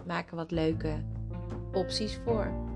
Maak 0.05 0.29
er 0.29 0.35
wat 0.35 0.51
leuke 0.51 0.93
opties 1.73 2.19
voor. 2.25 2.67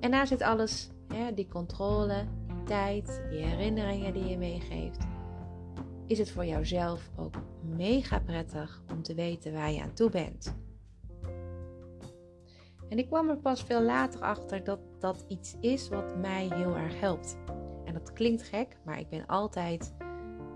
En 0.00 0.10
daar 0.10 0.26
zit 0.26 0.42
alles, 0.42 0.90
hè, 1.14 1.34
die 1.34 1.48
controle, 1.48 2.24
tijd, 2.68 3.22
die 3.30 3.38
herinneringen 3.38 4.12
die 4.12 4.24
je 4.24 4.38
meegeeft 4.38 5.06
is 6.08 6.18
het 6.18 6.30
voor 6.30 6.44
jouzelf 6.44 7.10
ook 7.16 7.34
mega 7.76 8.18
prettig 8.18 8.82
om 8.92 9.02
te 9.02 9.14
weten 9.14 9.52
waar 9.52 9.72
je 9.72 9.82
aan 9.82 9.92
toe 9.92 10.10
bent. 10.10 10.56
En 12.88 12.98
ik 12.98 13.06
kwam 13.06 13.28
er 13.28 13.36
pas 13.36 13.62
veel 13.62 13.82
later 13.82 14.20
achter 14.20 14.64
dat 14.64 14.80
dat 14.98 15.24
iets 15.28 15.56
is 15.60 15.88
wat 15.88 16.16
mij 16.16 16.48
heel 16.54 16.76
erg 16.76 17.00
helpt. 17.00 17.38
En 17.84 17.92
dat 17.92 18.12
klinkt 18.12 18.42
gek, 18.42 18.76
maar 18.84 18.98
ik 18.98 19.08
ben 19.08 19.26
altijd 19.26 19.94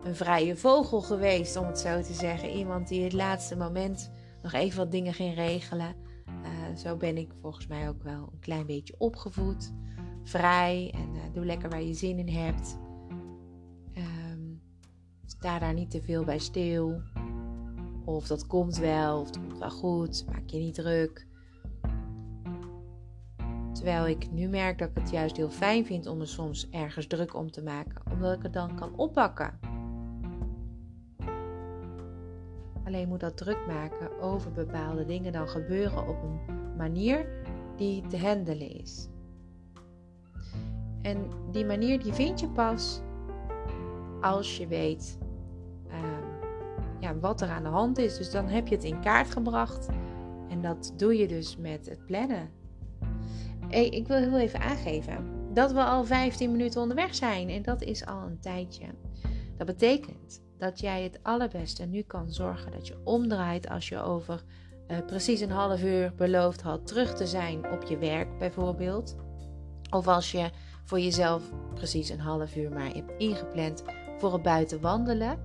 een 0.03 0.15
vrije 0.15 0.57
vogel 0.57 1.01
geweest, 1.01 1.57
om 1.57 1.67
het 1.67 1.79
zo 1.79 2.01
te 2.01 2.13
zeggen. 2.13 2.51
Iemand 2.51 2.89
die 2.89 3.05
het 3.05 3.13
laatste 3.13 3.57
moment 3.57 4.11
nog 4.43 4.53
even 4.53 4.79
wat 4.79 4.91
dingen 4.91 5.15
ging 5.15 5.35
regelen. 5.35 5.95
Uh, 6.27 6.77
zo 6.77 6.97
ben 6.97 7.17
ik 7.17 7.33
volgens 7.41 7.67
mij 7.67 7.89
ook 7.89 8.03
wel 8.03 8.29
een 8.33 8.41
klein 8.41 8.67
beetje 8.67 8.95
opgevoed. 8.99 9.73
Vrij 10.23 10.91
en 10.95 11.15
uh, 11.15 11.23
doe 11.33 11.45
lekker 11.45 11.71
waar 11.71 11.83
je 11.83 11.95
zin 11.95 12.19
in 12.19 12.29
hebt 12.29 12.77
sta 15.43 15.59
daar 15.59 15.75
niet 15.75 15.91
te 15.91 16.03
veel 16.03 16.25
bij 16.25 16.39
stil. 16.39 17.03
Of 18.05 18.27
dat 18.27 18.47
komt 18.47 18.77
wel, 18.77 19.21
of 19.21 19.27
het 19.27 19.39
komt 19.39 19.59
wel 19.59 19.71
goed. 19.71 20.25
Maak 20.27 20.49
je 20.49 20.59
niet 20.59 20.75
druk. 20.75 21.27
Terwijl 23.73 24.07
ik 24.07 24.31
nu 24.31 24.49
merk 24.49 24.79
dat 24.79 24.89
ik 24.89 24.95
het 24.95 25.11
juist 25.11 25.37
heel 25.37 25.51
fijn 25.51 25.87
vind 25.87 26.07
om 26.07 26.19
me 26.19 26.27
soms 26.27 26.69
ergens 26.71 27.07
druk 27.07 27.35
om 27.35 27.51
te 27.51 27.63
maken, 27.63 28.03
omdat 28.13 28.37
ik 28.37 28.43
het 28.43 28.53
dan 28.53 28.77
kan 28.77 28.97
oppakken. 28.97 29.59
Alleen 32.85 33.09
moet 33.09 33.21
dat 33.21 33.37
druk 33.37 33.67
maken 33.67 34.21
over 34.21 34.53
bepaalde 34.53 35.05
dingen 35.05 35.33
dan 35.33 35.49
gebeuren 35.49 36.09
op 36.09 36.23
een 36.23 36.77
manier 36.77 37.27
die 37.77 38.07
te 38.07 38.19
handelen 38.19 38.71
is. 38.71 39.09
En 41.03 41.31
die 41.51 41.65
manier 41.65 42.03
die 42.03 42.13
vind 42.13 42.41
je 42.41 42.49
pas 42.49 43.01
als 44.21 44.57
je 44.57 44.67
weet 44.67 45.19
uh, 45.89 45.95
ja, 47.01 47.19
wat 47.19 47.41
er 47.41 47.49
aan 47.49 47.63
de 47.63 47.69
hand 47.69 47.99
is. 47.99 48.17
Dus 48.17 48.31
dan 48.31 48.49
heb 48.49 48.69
je 48.69 48.75
het 48.75 48.85
in 48.85 49.01
kaart 49.01 49.31
gebracht. 49.31 49.89
En 50.49 50.63
dat 50.63 50.93
doe 50.97 51.17
je 51.17 51.29
dus 51.29 51.57
met 51.57 51.89
het 51.89 52.07
plannen. 52.07 52.51
Hey, 53.69 53.89
ik 53.89 54.07
wil 54.07 54.17
heel 54.17 54.39
even 54.39 54.61
aangeven 54.61 55.25
dat 55.53 55.73
we 55.73 55.85
al 55.85 56.05
15 56.05 56.51
minuten 56.51 56.81
onderweg 56.81 57.15
zijn. 57.15 57.49
En 57.49 57.63
dat 57.63 57.83
is 57.83 58.07
al 58.07 58.23
een 58.23 58.41
tijdje. 58.41 58.87
Dat 59.57 59.67
betekent 59.67 60.43
dat 60.59 60.81
jij 60.81 61.03
het 61.03 61.19
allerbeste 61.23 61.85
nu 61.85 62.03
kan 62.03 62.33
zorgen 62.33 62.73
dat 62.73 62.87
je 62.87 63.01
omdraait 63.05 63.69
als 63.69 63.89
je 63.89 63.99
over 63.99 64.45
uh, 64.89 64.99
precies 65.07 65.41
een 65.41 65.51
half 65.51 65.83
uur 65.83 66.13
beloofd 66.17 66.63
had 66.63 66.87
terug 66.87 67.15
te 67.15 67.27
zijn 67.27 67.73
op 67.73 67.83
je 67.83 67.99
werk 67.99 68.39
bijvoorbeeld. 68.39 69.17
Of 69.91 70.09
als 70.09 70.33
je 70.33 70.51
voor 70.85 71.01
jezelf 71.01 71.43
precies 71.75 72.09
een 72.09 72.21
half 72.21 72.57
uur 72.57 72.71
maar 72.71 72.93
hebt 72.93 73.13
ingepland 73.19 73.83
voor 74.19 74.33
het 74.33 74.43
buiten 74.43 74.81
wandelen. 74.81 75.39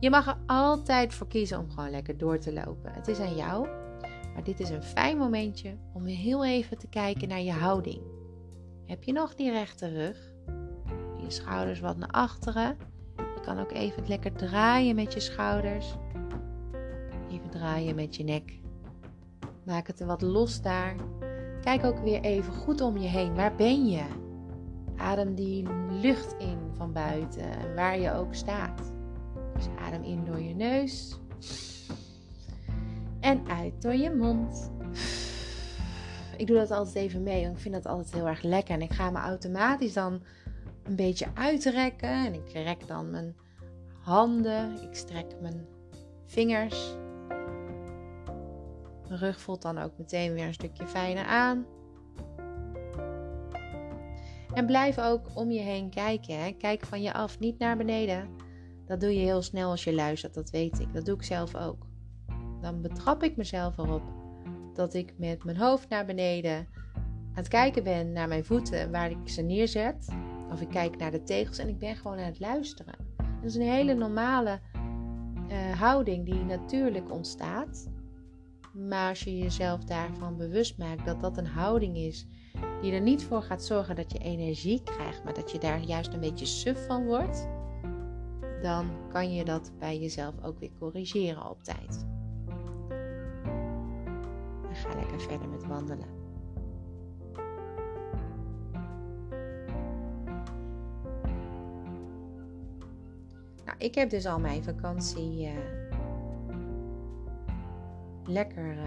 Je 0.00 0.10
mag 0.10 0.26
er 0.26 0.38
altijd 0.46 1.14
voor 1.14 1.26
kiezen 1.26 1.58
om 1.58 1.70
gewoon 1.70 1.90
lekker 1.90 2.18
door 2.18 2.38
te 2.38 2.52
lopen. 2.52 2.92
Het 2.92 3.08
is 3.08 3.18
aan 3.18 3.36
jou. 3.36 3.68
Maar 4.34 4.44
dit 4.44 4.60
is 4.60 4.70
een 4.70 4.82
fijn 4.82 5.18
momentje 5.18 5.76
om 5.92 6.04
heel 6.04 6.44
even 6.44 6.78
te 6.78 6.88
kijken 6.88 7.28
naar 7.28 7.40
je 7.40 7.52
houding. 7.52 8.02
Heb 8.84 9.02
je 9.02 9.12
nog 9.12 9.34
die 9.34 9.50
rechte 9.50 9.88
rug? 9.88 10.32
Je 11.22 11.30
schouders 11.30 11.80
wat 11.80 11.96
naar 11.96 12.10
achteren. 12.10 12.76
Je 13.16 13.40
kan 13.42 13.58
ook 13.58 13.72
even 13.72 14.08
lekker 14.08 14.32
draaien 14.32 14.94
met 14.94 15.12
je 15.12 15.20
schouders. 15.20 15.94
Even 17.30 17.50
draaien 17.50 17.94
met 17.94 18.16
je 18.16 18.24
nek. 18.24 18.60
Maak 19.64 19.86
het 19.86 20.00
er 20.00 20.06
wat 20.06 20.22
los 20.22 20.62
daar. 20.62 20.96
Kijk 21.60 21.84
ook 21.84 21.98
weer 21.98 22.20
even 22.20 22.52
goed 22.52 22.80
om 22.80 22.96
je 22.96 23.08
heen. 23.08 23.34
Waar 23.34 23.54
ben 23.54 23.86
je? 23.86 24.04
Adem 24.98 25.34
die 25.34 25.66
lucht 25.90 26.34
in 26.38 26.58
van 26.72 26.92
buiten, 26.92 27.74
waar 27.74 27.98
je 27.98 28.12
ook 28.12 28.34
staat. 28.34 28.92
Dus 29.54 29.66
adem 29.78 30.02
in 30.02 30.24
door 30.24 30.40
je 30.40 30.54
neus 30.54 31.18
en 33.20 33.48
uit 33.48 33.82
door 33.82 33.94
je 33.94 34.10
mond. 34.10 34.70
Ik 36.36 36.46
doe 36.46 36.56
dat 36.56 36.70
altijd 36.70 36.94
even 36.94 37.22
mee, 37.22 37.42
want 37.42 37.56
ik 37.56 37.62
vind 37.62 37.74
dat 37.74 37.86
altijd 37.86 38.12
heel 38.14 38.28
erg 38.28 38.42
lekker. 38.42 38.74
En 38.74 38.82
ik 38.82 38.92
ga 38.92 39.10
me 39.10 39.18
automatisch 39.18 39.92
dan 39.92 40.22
een 40.82 40.96
beetje 40.96 41.26
uitrekken. 41.34 42.26
En 42.26 42.34
ik 42.34 42.52
rek 42.52 42.86
dan 42.86 43.10
mijn 43.10 43.36
handen, 44.00 44.82
ik 44.82 44.94
strek 44.94 45.26
mijn 45.40 45.66
vingers. 46.26 46.96
Mijn 49.08 49.20
rug 49.20 49.40
voelt 49.40 49.62
dan 49.62 49.78
ook 49.78 49.92
meteen 49.98 50.32
weer 50.32 50.46
een 50.46 50.54
stukje 50.54 50.86
fijner 50.86 51.24
aan. 51.24 51.66
En 54.58 54.66
blijf 54.66 54.98
ook 54.98 55.30
om 55.34 55.50
je 55.50 55.60
heen 55.60 55.90
kijken. 55.90 56.42
Hè. 56.42 56.52
Kijk 56.52 56.86
van 56.86 57.02
je 57.02 57.12
af, 57.12 57.38
niet 57.38 57.58
naar 57.58 57.76
beneden. 57.76 58.28
Dat 58.86 59.00
doe 59.00 59.14
je 59.14 59.20
heel 59.20 59.42
snel 59.42 59.70
als 59.70 59.84
je 59.84 59.94
luistert, 59.94 60.34
dat 60.34 60.50
weet 60.50 60.80
ik. 60.80 60.92
Dat 60.92 61.04
doe 61.04 61.14
ik 61.14 61.22
zelf 61.22 61.54
ook. 61.54 61.86
Dan 62.60 62.82
betrap 62.82 63.22
ik 63.22 63.36
mezelf 63.36 63.78
erop 63.78 64.02
dat 64.74 64.94
ik 64.94 65.14
met 65.18 65.44
mijn 65.44 65.56
hoofd 65.56 65.88
naar 65.88 66.06
beneden 66.06 66.68
aan 66.74 67.34
het 67.34 67.48
kijken 67.48 67.84
ben 67.84 68.12
naar 68.12 68.28
mijn 68.28 68.44
voeten, 68.44 68.90
waar 68.90 69.10
ik 69.10 69.28
ze 69.28 69.42
neerzet. 69.42 70.08
Of 70.52 70.60
ik 70.60 70.68
kijk 70.68 70.96
naar 70.96 71.10
de 71.10 71.22
tegels 71.22 71.58
en 71.58 71.68
ik 71.68 71.78
ben 71.78 71.96
gewoon 71.96 72.18
aan 72.18 72.24
het 72.24 72.40
luisteren. 72.40 72.94
Dat 73.16 73.50
is 73.50 73.54
een 73.54 73.62
hele 73.62 73.94
normale 73.94 74.60
uh, 75.48 75.80
houding 75.80 76.24
die 76.24 76.44
natuurlijk 76.44 77.12
ontstaat. 77.12 77.88
Maar 78.72 79.08
als 79.08 79.20
je 79.20 79.38
jezelf 79.38 79.84
daarvan 79.84 80.36
bewust 80.36 80.78
maakt 80.78 81.06
dat 81.06 81.20
dat 81.20 81.38
een 81.38 81.46
houding 81.46 81.96
is 81.96 82.26
die 82.80 82.92
er 82.92 83.00
niet 83.00 83.24
voor 83.24 83.42
gaat 83.42 83.64
zorgen 83.64 83.96
dat 83.96 84.12
je 84.12 84.18
energie 84.18 84.82
krijgt, 84.82 85.24
maar 85.24 85.34
dat 85.34 85.50
je 85.50 85.58
daar 85.58 85.80
juist 85.80 86.12
een 86.12 86.20
beetje 86.20 86.46
suf 86.46 86.86
van 86.86 87.06
wordt, 87.06 87.48
dan 88.62 88.90
kan 89.08 89.32
je 89.34 89.44
dat 89.44 89.72
bij 89.78 89.98
jezelf 89.98 90.34
ook 90.42 90.58
weer 90.58 90.70
corrigeren 90.78 91.50
op 91.50 91.62
tijd. 91.62 92.06
En 94.68 94.74
ga 94.74 94.94
lekker 94.94 95.20
verder 95.20 95.48
met 95.48 95.66
wandelen. 95.66 96.16
Nou, 103.64 103.78
ik 103.78 103.94
heb 103.94 104.10
dus 104.10 104.26
al 104.26 104.38
mijn 104.38 104.64
vakantie 104.64 105.46
uh, 105.46 105.52
lekker 108.24 108.74
uh, 108.76 108.82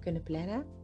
kunnen 0.00 0.22
plannen. 0.22 0.77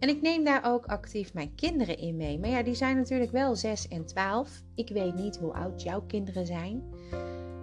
En 0.00 0.08
ik 0.08 0.22
neem 0.22 0.44
daar 0.44 0.64
ook 0.64 0.86
actief 0.86 1.34
mijn 1.34 1.54
kinderen 1.54 1.98
in 1.98 2.16
mee. 2.16 2.38
Maar 2.38 2.50
ja, 2.50 2.62
die 2.62 2.74
zijn 2.74 2.96
natuurlijk 2.96 3.30
wel 3.30 3.56
6 3.56 3.88
en 3.88 4.06
12. 4.06 4.62
Ik 4.74 4.88
weet 4.88 5.14
niet 5.14 5.36
hoe 5.36 5.52
oud 5.52 5.82
jouw 5.82 6.02
kinderen 6.02 6.46
zijn. 6.46 6.82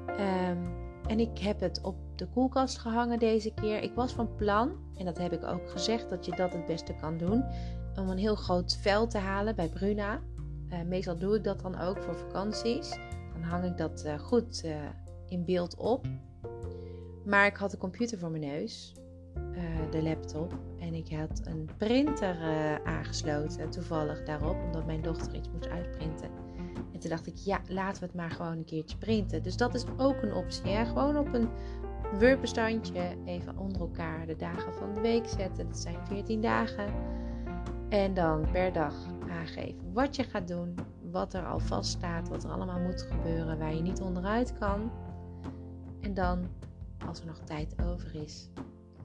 Um, 0.10 0.86
en 1.08 1.20
ik 1.20 1.40
heb 1.40 1.60
het 1.60 1.82
op 1.82 1.96
de 2.16 2.28
koelkast 2.28 2.78
gehangen 2.78 3.20
deze 3.20 3.54
keer. 3.54 3.82
Ik 3.82 3.94
was 3.94 4.14
van 4.14 4.36
plan, 4.36 4.72
en 4.98 5.06
dat 5.06 5.18
heb 5.18 5.34
ik 5.34 5.44
ook 5.44 5.70
gezegd, 5.70 6.10
dat 6.10 6.26
je 6.26 6.36
dat 6.36 6.54
het 6.54 6.66
beste 6.66 6.94
kan 6.94 7.18
doen. 7.18 7.44
Om 7.96 8.10
een 8.10 8.18
heel 8.18 8.36
groot 8.36 8.78
vel 8.82 9.08
te 9.08 9.18
halen 9.18 9.56
bij 9.56 9.70
Bruna. 9.70 10.22
Uh, 10.70 10.82
meestal 10.82 11.18
doe 11.18 11.36
ik 11.36 11.44
dat 11.44 11.62
dan 11.62 11.80
ook 11.80 12.02
voor 12.02 12.16
vakanties. 12.16 12.90
Dan 13.34 13.42
hang 13.42 13.64
ik 13.64 13.78
dat 13.78 14.04
uh, 14.06 14.20
goed 14.20 14.62
uh, 14.66 14.76
in 15.28 15.46
beeld 15.46 15.76
op. 15.76 16.08
Maar 17.26 17.46
ik 17.46 17.56
had 17.56 17.72
de 17.72 17.78
computer 17.78 18.18
voor 18.18 18.32
mijn 18.32 18.44
neus. 18.44 18.94
Eh, 19.58 19.92
de 19.92 20.04
laptop. 20.04 20.54
En 20.88 20.94
ik 20.94 21.12
had 21.12 21.42
een 21.44 21.70
printer 21.78 22.36
uh, 22.36 22.76
aangesloten, 22.76 23.70
toevallig 23.70 24.24
daarop, 24.24 24.64
omdat 24.64 24.86
mijn 24.86 25.02
dochter 25.02 25.36
iets 25.36 25.50
moest 25.50 25.70
uitprinten. 25.70 26.30
En 26.94 27.00
toen 27.00 27.10
dacht 27.10 27.28
ik, 27.28 27.36
ja, 27.36 27.62
laten 27.68 28.00
we 28.00 28.06
het 28.06 28.16
maar 28.16 28.32
gewoon 28.32 28.58
een 28.58 28.66
keertje 28.66 28.98
printen. 28.98 29.44
Dus 29.44 29.58
dat 29.58 29.76
is 29.76 29.86
ook 29.98 30.22
een 30.22 30.34
optie. 30.34 30.72
Hè? 30.72 30.86
Gewoon 30.86 31.18
op 31.18 31.34
een 31.34 31.50
Word-bestandje 32.20 33.16
even 33.26 33.58
onder 33.58 33.82
elkaar 33.82 34.26
de 34.26 34.36
dagen 34.36 34.74
van 34.74 34.94
de 34.94 35.02
week 35.02 35.28
zetten. 35.28 35.68
Dat 35.68 35.80
zijn 35.80 36.06
14 36.08 36.42
dagen. 36.42 36.94
En 37.90 38.14
dan 38.14 38.52
per 38.52 38.74
dag 38.74 38.94
aangeven 39.30 39.94
wat 39.94 40.16
je 40.16 40.24
gaat 40.24 40.48
doen, 40.48 40.76
wat 41.12 41.34
er 41.34 41.46
al 41.46 41.60
vast 41.60 41.90
staat, 41.90 42.30
wat 42.30 42.44
er 42.44 42.52
allemaal 42.52 42.80
moet 42.80 43.02
gebeuren, 43.02 43.58
waar 43.58 43.76
je 43.76 43.82
niet 43.82 44.02
onderuit 44.02 44.54
kan. 44.54 44.92
En 46.02 46.14
dan, 46.14 46.48
als 47.08 47.20
er 47.20 47.26
nog 47.26 47.40
tijd 47.40 47.76
over 47.82 48.16
is, 48.16 48.50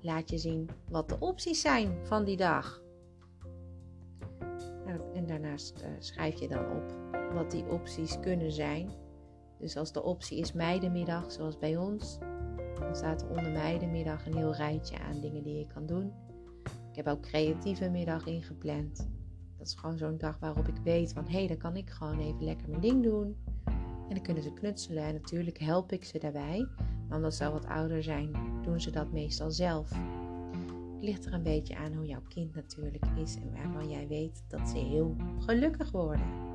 laat 0.03 0.31
je 0.31 0.39
zien 0.39 0.69
wat 0.89 1.09
de 1.09 1.17
opties 1.19 1.61
zijn 1.61 2.07
van 2.07 2.25
die 2.25 2.37
dag. 2.37 2.83
Nou, 4.87 5.01
en 5.15 5.27
daarnaast 5.27 5.83
uh, 5.83 5.89
schrijf 5.99 6.41
je 6.41 6.49
dan 6.49 6.71
op 6.71 6.95
wat 7.35 7.51
die 7.51 7.69
opties 7.69 8.21
kunnen 8.21 8.53
zijn. 8.53 8.91
Dus 9.59 9.77
als 9.77 9.93
de 9.93 10.03
optie 10.03 10.39
is 10.39 10.53
meidenmiddag, 10.53 11.33
zoals 11.33 11.59
bij 11.59 11.77
ons, 11.77 12.19
dan 12.79 12.97
staat 12.97 13.23
er 13.23 13.29
onder 13.29 13.51
meidenmiddag 13.51 14.27
een 14.27 14.37
heel 14.37 14.55
rijtje 14.55 14.99
aan 14.99 15.21
dingen 15.21 15.43
die 15.43 15.59
je 15.59 15.67
kan 15.67 15.87
doen. 15.87 16.13
Ik 16.91 16.97
heb 16.97 17.07
ook 17.07 17.23
creatieve 17.23 17.89
middag 17.89 18.27
ingepland. 18.27 18.97
Dat 19.59 19.67
is 19.67 19.75
gewoon 19.75 19.99
zo'n 19.99 20.19
dag 20.19 20.39
waarop 20.39 20.69
ik 20.69 20.77
weet 20.85 21.13
van 21.13 21.25
hé, 21.25 21.39
hey, 21.39 21.47
dan 21.47 21.57
kan 21.57 21.77
ik 21.77 21.91
gewoon 21.91 22.19
even 22.19 22.45
lekker 22.45 22.69
mijn 22.69 22.81
ding 22.81 23.03
doen. 23.03 23.37
En 24.09 24.15
dan 24.15 24.23
kunnen 24.23 24.43
ze 24.43 24.53
knutselen 24.53 25.03
en 25.03 25.15
natuurlijk 25.15 25.59
help 25.59 25.93
ik 25.93 26.05
ze 26.05 26.19
daarbij 26.19 26.69
omdat 27.15 27.35
ze 27.35 27.45
al 27.45 27.53
wat 27.53 27.67
ouder 27.67 28.03
zijn, 28.03 28.31
doen 28.63 28.81
ze 28.81 28.91
dat 28.91 29.13
meestal 29.13 29.51
zelf. 29.51 29.91
Het 29.91 31.03
ligt 31.03 31.27
er 31.27 31.33
een 31.33 31.43
beetje 31.43 31.77
aan 31.77 31.93
hoe 31.93 32.07
jouw 32.07 32.23
kind 32.29 32.55
natuurlijk 32.55 33.05
is 33.17 33.37
en 33.37 33.53
waarvan 33.53 33.91
jij 33.91 34.09
weet 34.09 34.45
dat 34.49 34.69
ze 34.69 34.79
heel 34.79 35.17
gelukkig 35.39 35.91
worden. 35.91 36.51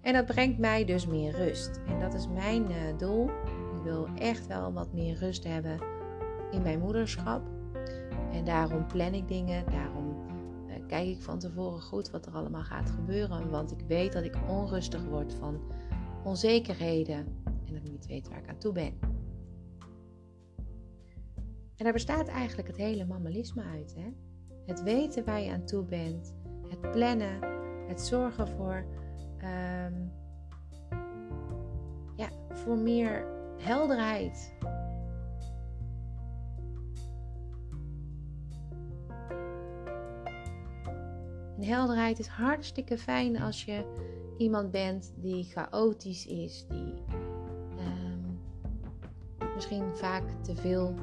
En 0.00 0.12
dat 0.12 0.26
brengt 0.26 0.58
mij 0.58 0.84
dus 0.84 1.06
meer 1.06 1.32
rust. 1.32 1.80
En 1.86 2.00
dat 2.00 2.14
is 2.14 2.28
mijn 2.28 2.70
uh, 2.70 2.98
doel 2.98 3.30
wil 3.82 4.08
echt 4.14 4.46
wel 4.46 4.72
wat 4.72 4.92
meer 4.92 5.16
rust 5.18 5.44
hebben 5.44 6.01
in 6.52 6.62
mijn 6.62 6.78
moederschap. 6.78 7.42
En 8.32 8.44
daarom 8.44 8.86
plan 8.86 9.14
ik 9.14 9.28
dingen. 9.28 9.70
Daarom 9.70 10.16
uh, 10.68 10.74
kijk 10.86 11.08
ik 11.08 11.22
van 11.22 11.38
tevoren 11.38 11.82
goed 11.82 12.10
wat 12.10 12.26
er 12.26 12.32
allemaal 12.32 12.62
gaat 12.62 12.90
gebeuren. 12.90 13.50
Want 13.50 13.72
ik 13.72 13.80
weet 13.86 14.12
dat 14.12 14.24
ik 14.24 14.36
onrustig 14.48 15.04
word 15.04 15.34
van 15.34 15.60
onzekerheden. 16.24 17.26
En 17.44 17.72
dat 17.72 17.84
ik 17.84 17.90
niet 17.90 18.06
weet 18.06 18.28
waar 18.28 18.38
ik 18.38 18.48
aan 18.48 18.58
toe 18.58 18.72
ben. 18.72 18.98
En 21.76 21.88
daar 21.88 21.92
bestaat 21.92 22.28
eigenlijk 22.28 22.68
het 22.68 22.76
hele 22.76 23.04
mammalisme 23.04 23.62
uit. 23.62 23.94
Hè? 23.94 24.12
Het 24.66 24.82
weten 24.82 25.24
waar 25.24 25.40
je 25.40 25.50
aan 25.50 25.64
toe 25.64 25.84
bent, 25.84 26.34
het 26.68 26.90
plannen, 26.90 27.38
het 27.88 28.00
zorgen 28.00 28.48
voor, 28.48 28.84
ehm, 29.38 29.94
ja, 32.16 32.28
voor 32.52 32.78
meer 32.78 33.26
helderheid. 33.58 34.54
Helderheid 41.64 42.18
is 42.18 42.26
hartstikke 42.26 42.98
fijn 42.98 43.40
als 43.40 43.64
je 43.64 43.84
iemand 44.36 44.70
bent 44.70 45.12
die 45.16 45.44
chaotisch 45.44 46.26
is, 46.26 46.66
die 46.68 46.94
ehm, 47.78 49.54
misschien 49.54 49.96
vaak 49.96 50.22
te 50.42 50.54
veel 50.56 50.94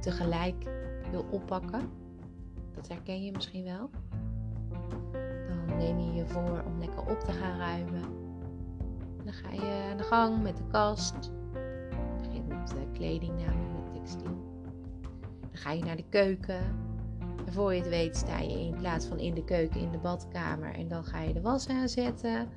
tegelijk 0.00 0.64
wil 1.10 1.26
oppakken. 1.30 1.90
Dat 2.74 2.88
herken 2.88 3.24
je 3.24 3.32
misschien 3.32 3.64
wel. 3.64 3.90
Dan 5.46 5.76
neem 5.76 5.98
je 5.98 6.12
je 6.12 6.26
voor 6.26 6.62
om 6.66 6.78
lekker 6.78 7.00
op 7.00 7.20
te 7.20 7.32
gaan 7.32 7.58
ruimen. 7.58 8.04
Dan 9.24 9.32
ga 9.32 9.50
je 9.50 9.88
aan 9.90 9.96
de 9.96 10.02
gang 10.02 10.42
met 10.42 10.56
de 10.56 10.66
kast. 10.70 11.32
Je 12.32 12.42
met 12.48 12.74
kleding 12.92 13.32
namelijk, 13.32 13.92
met 13.92 14.02
textiel. 14.02 14.36
Dan 15.40 15.60
ga 15.60 15.72
je 15.72 15.84
naar 15.84 15.96
de 15.96 16.08
keuken. 16.08 16.91
Voor 17.52 17.74
je 17.74 17.80
het 17.80 17.88
weet 17.88 18.16
sta 18.16 18.38
je 18.38 18.60
in 18.60 18.76
plaats 18.78 19.06
van 19.06 19.18
in 19.18 19.34
de 19.34 19.44
keuken 19.44 19.80
in 19.80 19.90
de 19.90 19.98
badkamer. 19.98 20.74
En 20.74 20.88
dan 20.88 21.04
ga 21.04 21.20
je 21.20 21.32
de 21.32 21.40
was 21.40 21.68
aanzetten. 21.68 22.48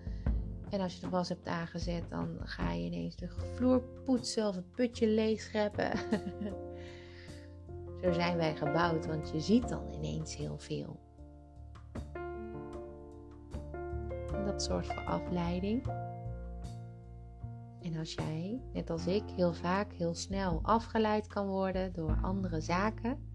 En 0.69 0.79
als 0.79 0.95
je 0.95 1.01
de 1.01 1.09
was 1.09 1.29
hebt 1.29 1.47
aangezet, 1.47 2.03
dan 2.09 2.37
ga 2.39 2.71
je 2.71 2.85
ineens 2.85 3.15
de 3.15 3.29
vloer 3.29 3.81
poetsen 4.05 4.47
of 4.47 4.55
het 4.55 4.71
putje 4.71 5.07
leegscheppen. 5.07 5.91
Zo 8.01 8.11
zijn 8.11 8.37
wij 8.37 8.55
gebouwd, 8.55 9.05
want 9.05 9.29
je 9.29 9.39
ziet 9.39 9.69
dan 9.69 9.93
ineens 9.93 10.35
heel 10.35 10.57
veel. 10.57 10.99
Dat 14.45 14.63
zorgt 14.63 14.93
voor 14.93 15.05
afleiding. 15.05 15.87
En 17.81 17.97
als 17.97 18.13
jij, 18.13 18.61
net 18.73 18.89
als 18.89 19.07
ik, 19.07 19.23
heel 19.35 19.53
vaak 19.53 19.93
heel 19.93 20.13
snel 20.13 20.59
afgeleid 20.61 21.27
kan 21.27 21.47
worden 21.47 21.93
door 21.93 22.19
andere 22.21 22.61
zaken, 22.61 23.34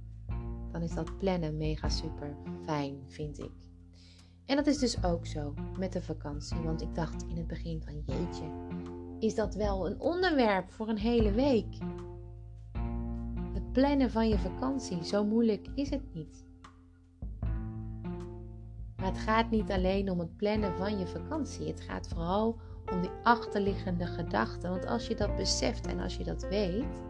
dan 0.72 0.82
is 0.82 0.94
dat 0.94 1.18
plannen 1.18 1.56
mega 1.56 1.88
super 1.88 2.36
fijn, 2.64 2.98
vind 3.06 3.38
ik. 3.38 3.52
En 4.46 4.56
dat 4.56 4.66
is 4.66 4.78
dus 4.78 5.04
ook 5.04 5.26
zo 5.26 5.54
met 5.78 5.92
de 5.92 6.02
vakantie, 6.02 6.60
want 6.60 6.82
ik 6.82 6.94
dacht 6.94 7.24
in 7.28 7.36
het 7.36 7.46
begin 7.46 7.82
van 7.82 8.02
jeetje, 8.06 8.44
is 9.18 9.34
dat 9.34 9.54
wel 9.54 9.86
een 9.86 10.00
onderwerp 10.00 10.70
voor 10.70 10.88
een 10.88 10.98
hele 10.98 11.32
week? 11.32 11.74
Het 13.52 13.72
plannen 13.72 14.10
van 14.10 14.28
je 14.28 14.38
vakantie, 14.38 15.04
zo 15.04 15.24
moeilijk 15.24 15.66
is 15.74 15.90
het 15.90 16.14
niet. 16.14 16.48
Maar 18.96 19.08
het 19.08 19.18
gaat 19.18 19.50
niet 19.50 19.70
alleen 19.70 20.10
om 20.10 20.18
het 20.18 20.36
plannen 20.36 20.76
van 20.76 20.98
je 20.98 21.06
vakantie. 21.06 21.66
Het 21.66 21.80
gaat 21.80 22.08
vooral 22.08 22.56
om 22.92 23.00
die 23.00 23.10
achterliggende 23.22 24.06
gedachten. 24.06 24.70
Want 24.70 24.86
als 24.86 25.06
je 25.06 25.14
dat 25.14 25.36
beseft 25.36 25.86
en 25.86 26.00
als 26.00 26.16
je 26.16 26.24
dat 26.24 26.48
weet, 26.48 27.02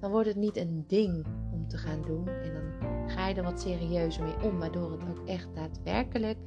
dan 0.00 0.10
wordt 0.10 0.28
het 0.28 0.36
niet 0.36 0.56
een 0.56 0.84
ding 0.86 1.26
te 1.66 1.78
gaan 1.78 2.02
doen. 2.02 2.28
En 2.28 2.52
dan 2.52 3.10
ga 3.10 3.28
je 3.28 3.34
er 3.34 3.42
wat 3.42 3.60
serieuzer 3.60 4.24
mee 4.24 4.50
om, 4.50 4.58
waardoor 4.58 4.90
het 4.90 5.00
ook 5.08 5.28
echt 5.28 5.48
daadwerkelijk 5.54 6.38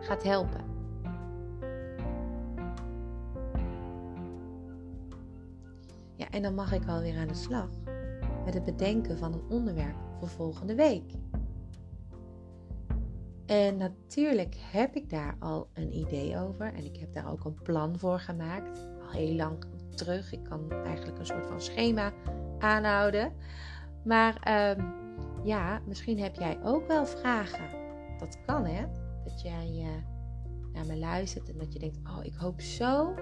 gaat 0.00 0.22
helpen. 0.22 0.64
Ja, 6.16 6.30
en 6.30 6.42
dan 6.42 6.54
mag 6.54 6.72
ik 6.72 6.88
alweer 6.88 7.18
aan 7.18 7.28
de 7.28 7.34
slag 7.34 7.68
met 8.44 8.54
het 8.54 8.64
bedenken 8.64 9.18
van 9.18 9.32
een 9.32 9.48
onderwerp 9.48 9.96
voor 10.18 10.28
volgende 10.28 10.74
week. 10.74 11.12
En 13.46 13.76
natuurlijk 13.76 14.56
heb 14.58 14.94
ik 14.94 15.10
daar 15.10 15.36
al 15.38 15.68
een 15.74 15.96
idee 15.96 16.38
over 16.38 16.74
en 16.74 16.84
ik 16.84 16.96
heb 16.96 17.12
daar 17.12 17.30
ook 17.30 17.44
een 17.44 17.62
plan 17.62 17.98
voor 17.98 18.20
gemaakt. 18.20 18.88
Al 19.02 19.10
heel 19.10 19.34
lang 19.34 19.64
terug. 19.94 20.32
Ik 20.32 20.44
kan 20.44 20.70
eigenlijk 20.84 21.18
een 21.18 21.26
soort 21.26 21.46
van 21.46 21.60
schema 21.60 22.12
aanhouden. 22.58 23.32
Maar 24.04 24.36
ehm, 24.42 24.82
ja, 25.44 25.80
misschien 25.86 26.18
heb 26.18 26.34
jij 26.34 26.58
ook 26.62 26.86
wel 26.86 27.06
vragen. 27.06 27.68
Dat 28.18 28.38
kan 28.46 28.66
hè. 28.66 28.86
Dat 29.24 29.42
jij 29.42 29.68
uh, 29.76 29.88
naar 30.72 30.86
me 30.86 30.98
luistert 30.98 31.48
en 31.50 31.58
dat 31.58 31.72
je 31.72 31.78
denkt: 31.78 31.98
Oh, 32.04 32.24
ik 32.24 32.34
hoop 32.34 32.60
zo 32.60 33.14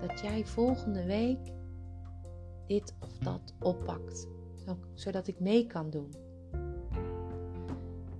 dat 0.00 0.20
jij 0.20 0.46
volgende 0.46 1.04
week 1.04 1.52
dit 2.66 2.94
of 3.00 3.18
dat 3.18 3.54
oppakt. 3.60 4.28
Zodat 4.94 5.26
ik 5.26 5.40
mee 5.40 5.66
kan 5.66 5.90
doen. 5.90 6.14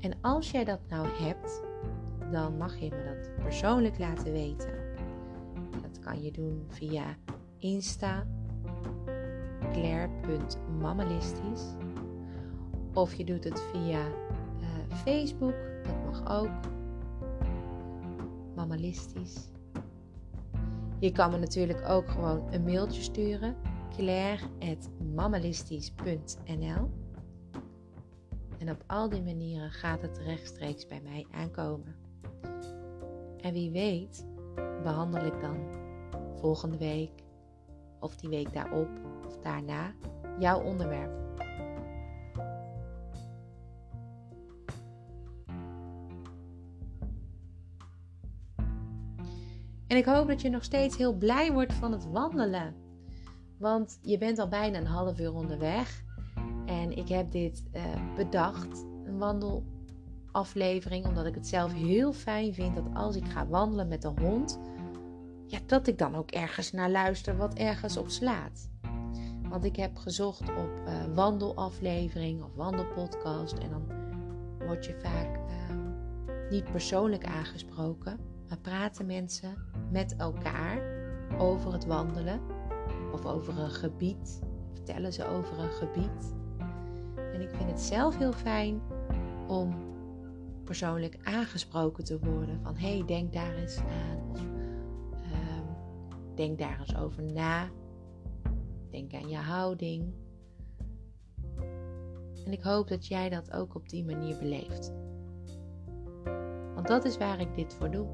En 0.01 0.13
als 0.21 0.51
jij 0.51 0.65
dat 0.65 0.81
nou 0.89 1.07
hebt, 1.09 1.63
dan 2.31 2.57
mag 2.57 2.77
je 2.77 2.91
me 2.91 3.05
dat 3.05 3.45
persoonlijk 3.45 3.99
laten 3.99 4.33
weten. 4.33 4.75
Dat 5.83 5.99
kan 5.99 6.23
je 6.23 6.31
doen 6.33 6.65
via 6.69 7.17
Insta 7.59 8.27
claire.mammalistisch 10.77 11.75
of 12.95 13.15
je 13.15 13.25
doet 13.25 13.45
het 13.45 13.61
via 13.61 14.07
uh, 14.07 14.13
Facebook, 14.91 15.55
dat 15.83 16.05
mag 16.05 16.41
ook. 16.41 16.51
Mammalistisch. 18.55 19.49
Je 20.99 21.13
kan 21.13 21.31
me 21.31 21.39
natuurlijk 21.39 21.89
ook 21.89 22.09
gewoon 22.09 22.53
een 22.53 22.63
mailtje 22.63 23.03
sturen. 23.03 23.57
claire.mammalistisch.nl 23.97 26.91
En 28.59 28.71
op 28.71 28.85
al 28.87 29.09
die 29.09 29.23
manieren 29.23 29.71
gaat 29.71 30.03
het 30.03 30.19
rechtstreeks 30.19 30.87
bij 30.87 31.01
mij 31.03 31.27
aankomen. 31.31 31.95
En 33.41 33.53
wie 33.53 33.71
weet 33.71 34.27
behandel 34.83 35.25
ik 35.25 35.41
dan 35.41 35.57
volgende 36.35 36.79
week 36.79 37.25
of 38.01 38.17
die 38.17 38.31
week 38.31 38.53
daarop 38.53 38.89
of 39.27 39.39
daarna 39.39 39.95
jouw 40.39 40.61
onderwerp. 40.61 41.17
En 49.87 49.97
ik 49.97 50.05
hoop 50.05 50.29
dat 50.29 50.43
je 50.43 50.51
nog 50.51 50.65
steeds 50.65 50.97
heel 50.97 51.15
blij 51.15 51.53
wordt 51.53 51.73
van 51.73 51.93
het 51.93 52.11
wandelen. 52.11 52.75
Want 53.59 53.99
je 54.03 54.19
bent 54.19 54.39
al 54.39 54.49
bijna 54.49 54.79
een 54.79 54.87
half 54.87 55.21
uur 55.21 55.35
onderweg. 55.35 56.05
En 56.67 56.97
ik 56.97 57.09
heb 57.09 57.31
dit 57.31 57.65
uh, 57.75 57.83
bedacht, 58.17 58.85
een 59.05 59.19
wandelaflevering, 59.19 61.07
omdat 61.07 61.27
ik 61.27 61.35
het 61.35 61.47
zelf 61.47 61.73
heel 61.73 62.13
fijn 62.13 62.55
vind 62.55 62.75
dat 62.75 62.85
als 62.95 63.17
ik 63.17 63.25
ga 63.25 63.47
wandelen 63.47 63.89
met 63.89 64.03
de 64.03 64.13
hond, 64.21 64.59
ja, 65.47 65.59
dat 65.67 65.87
ik 65.87 65.99
dan 65.99 66.15
ook 66.15 66.31
ergens 66.31 66.73
naar 66.73 66.91
luister 66.91 67.37
wat 67.37 67.55
ergens 67.55 67.97
op 67.97 68.09
slaat. 68.09 68.71
Want 69.49 69.65
ik 69.65 69.77
heb 69.77 69.97
gezocht 69.97 70.41
op 70.41 70.81
uh, 70.87 71.15
wandelaflevering 71.15 72.43
of 72.43 72.55
wandelpodcast 72.55 73.59
en 73.59 73.71
dan 73.71 73.87
word 74.67 74.85
je 74.85 74.95
vaak 75.03 75.37
uh, 75.37 76.51
niet 76.51 76.71
persoonlijk 76.73 77.27
aangesproken, 77.27 78.19
maar 78.49 78.59
praten 78.59 79.07
mensen 79.07 79.55
met 79.91 80.17
elkaar 80.17 80.83
over 81.39 81.73
het 81.73 81.87
wandelen 81.87 82.41
of 83.13 83.27
over 83.27 83.59
een 83.59 83.71
gebied. 83.71 84.41
Vertellen 84.73 85.13
ze 85.13 85.27
over 85.29 85.59
een 85.59 85.73
gebied. 85.73 86.35
En 87.33 87.41
ik 87.41 87.51
vind 87.51 87.71
het 87.71 87.81
zelf 87.81 88.17
heel 88.19 88.33
fijn 88.33 88.81
om 89.47 89.75
persoonlijk 90.65 91.19
aangesproken 91.23 92.05
te 92.05 92.19
worden 92.19 92.61
van 92.63 92.77
hey, 92.77 93.03
denk 93.07 93.33
daar 93.33 93.55
eens 93.55 93.79
aan. 93.79 94.31
Of 94.31 94.41
ehm, 95.13 95.65
denk 96.35 96.59
daar 96.59 96.79
eens 96.81 96.97
over 96.97 97.23
na. 97.23 97.69
Denk 98.97 99.15
aan 99.15 99.29
je 99.29 99.37
houding. 99.37 100.15
En 102.45 102.53
ik 102.53 102.63
hoop 102.63 102.89
dat 102.89 103.07
jij 103.07 103.29
dat 103.29 103.53
ook 103.53 103.75
op 103.75 103.89
die 103.89 104.05
manier 104.05 104.39
beleeft. 104.39 104.93
Want 106.75 106.89
dat 106.89 107.05
is 107.05 107.17
waar 107.17 107.41
ik 107.41 107.55
dit 107.55 107.75
voor 107.75 107.91
doe 107.91 108.09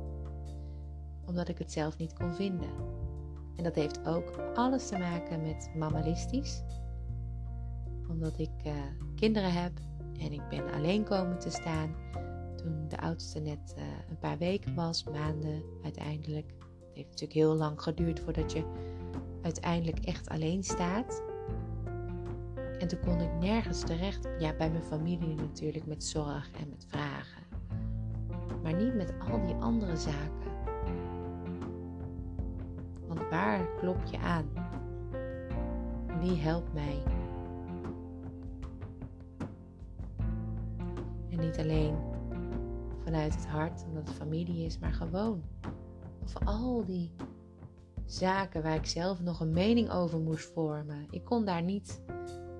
omdat 1.27 1.49
ik 1.49 1.59
het 1.59 1.73
zelf 1.73 1.99
niet 1.99 2.12
kon 2.12 2.35
vinden. 2.35 2.71
En 3.57 3.64
dat 3.64 3.75
heeft 3.75 4.07
ook 4.07 4.38
alles 4.55 4.88
te 4.88 4.99
maken 4.99 5.42
met 5.42 5.71
mammalistisch. 5.77 6.62
Omdat 8.09 8.38
ik 8.38 8.64
uh, 8.66 8.73
kinderen 9.16 9.53
heb 9.53 9.73
en 10.18 10.33
ik 10.33 10.49
ben 10.49 10.73
alleen 10.73 11.05
komen 11.05 11.38
te 11.38 11.51
staan 11.51 11.95
toen 12.57 12.88
de 12.88 12.99
oudste 13.01 13.40
net 13.40 13.75
uh, 13.79 13.85
een 14.11 14.18
paar 14.18 14.38
weken 14.38 14.75
was, 14.75 15.05
maanden 15.05 15.62
uiteindelijk. 15.83 16.55
Het 16.59 16.95
heeft 16.95 17.11
natuurlijk 17.11 17.38
heel 17.38 17.55
lang 17.55 17.83
geduurd 17.83 18.21
voordat 18.21 18.53
je 18.53 18.91
uiteindelijk 19.42 19.98
echt 19.98 20.28
alleen 20.28 20.62
staat. 20.62 21.22
En 22.78 22.88
toen 22.88 23.00
kon 23.00 23.20
ik 23.20 23.33
nergens 23.40 23.81
terecht. 23.81 24.28
Ja, 24.38 24.55
bij 24.57 24.70
mijn 24.70 24.83
familie 24.83 25.35
natuurlijk 25.35 25.87
met 25.87 26.05
zorg 26.05 26.50
en 26.61 26.68
met 26.68 26.87
vragen. 26.88 27.42
Maar 28.62 28.74
niet 28.74 28.94
met 28.94 29.14
al 29.31 29.46
die 29.46 29.55
andere 29.55 29.96
zaken. 29.96 30.50
Want 33.07 33.28
waar 33.31 33.66
klop 33.78 34.05
je 34.11 34.18
aan? 34.18 34.46
Wie 36.20 36.37
helpt 36.37 36.72
mij? 36.72 37.02
En 41.31 41.38
niet 41.38 41.59
alleen 41.59 41.96
vanuit 43.05 43.35
het 43.35 43.46
hart, 43.46 43.85
omdat 43.88 44.09
het 44.09 44.16
familie 44.16 44.64
is, 44.64 44.78
maar 44.78 44.92
gewoon. 44.92 45.42
Of 46.22 46.35
al 46.44 46.85
die 46.85 47.11
zaken 48.12 48.62
waar 48.62 48.75
ik 48.75 48.87
zelf 48.87 49.20
nog 49.20 49.40
een 49.40 49.53
mening 49.53 49.90
over 49.90 50.18
moest 50.20 50.53
vormen. 50.53 51.07
Ik 51.11 51.25
kon 51.25 51.44
daar 51.44 51.62
niet, 51.62 52.03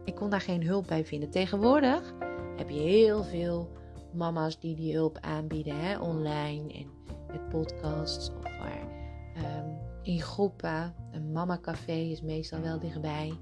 ik 0.05 0.15
kon 0.15 0.31
daar 0.31 0.41
geen 0.41 0.67
hulp 0.67 0.87
bij 0.87 1.05
vinden. 1.05 1.31
Tegenwoordig 1.31 2.15
heb 2.57 2.71
je 2.71 2.81
heel 2.81 3.25
veel 3.25 3.71
mama's 4.15 4.61
die 4.61 4.77
die 4.77 4.95
hulp 4.95 5.19
aanbieden, 5.21 5.81
hè, 5.81 5.99
online 5.99 6.73
en 6.73 6.87
met 7.27 7.49
podcasts 7.49 8.31
of 8.31 8.43
waar, 8.43 8.88
ehm, 9.35 9.69
in 10.03 10.21
groepen. 10.21 10.95
Een 11.12 11.33
mama 11.33 11.59
café 11.61 11.93
is 11.93 12.23
meestal 12.23 12.61
wel 12.61 12.79
dichtbij. 12.79 13.33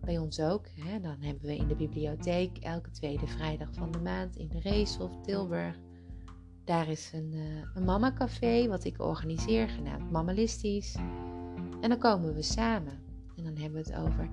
Bij 0.00 0.18
ons 0.18 0.40
ook. 0.40 0.66
Hè. 0.74 1.00
Dan 1.00 1.16
hebben 1.20 1.46
we 1.46 1.56
in 1.56 1.68
de 1.68 1.76
bibliotheek 1.76 2.58
elke 2.58 2.90
tweede 2.90 3.26
vrijdag 3.26 3.68
van 3.72 3.90
de 3.90 3.98
maand 3.98 4.36
in 4.36 4.48
de 4.48 4.60
Race 4.60 5.02
of 5.02 5.20
Tilburg. 5.22 5.78
Daar 6.64 6.88
is 6.88 7.10
een, 7.14 7.32
uh, 7.34 7.64
een 7.74 7.84
mama 7.84 8.12
café 8.12 8.68
wat 8.68 8.84
ik 8.84 9.00
organiseer, 9.00 9.68
genaamd 9.68 10.10
Mammalistisch. 10.10 10.96
En 11.80 11.88
dan 11.88 11.98
komen 11.98 12.34
we 12.34 12.42
samen. 12.42 12.98
En 13.36 13.44
dan 13.44 13.56
hebben 13.56 13.82
we 13.82 13.90
het 13.90 14.00
over 14.00 14.28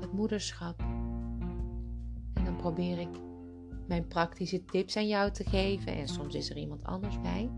het 0.00 0.12
moederschap. 0.12 0.80
En 2.34 2.44
dan 2.44 2.56
probeer 2.56 2.98
ik 2.98 3.20
mijn 3.86 4.06
praktische 4.06 4.64
tips 4.64 4.96
aan 4.96 5.08
jou 5.08 5.30
te 5.30 5.44
geven. 5.44 5.94
En 5.96 6.08
soms 6.08 6.34
is 6.34 6.50
er 6.50 6.56
iemand 6.56 6.84
anders 6.84 7.20
bij. 7.20 7.50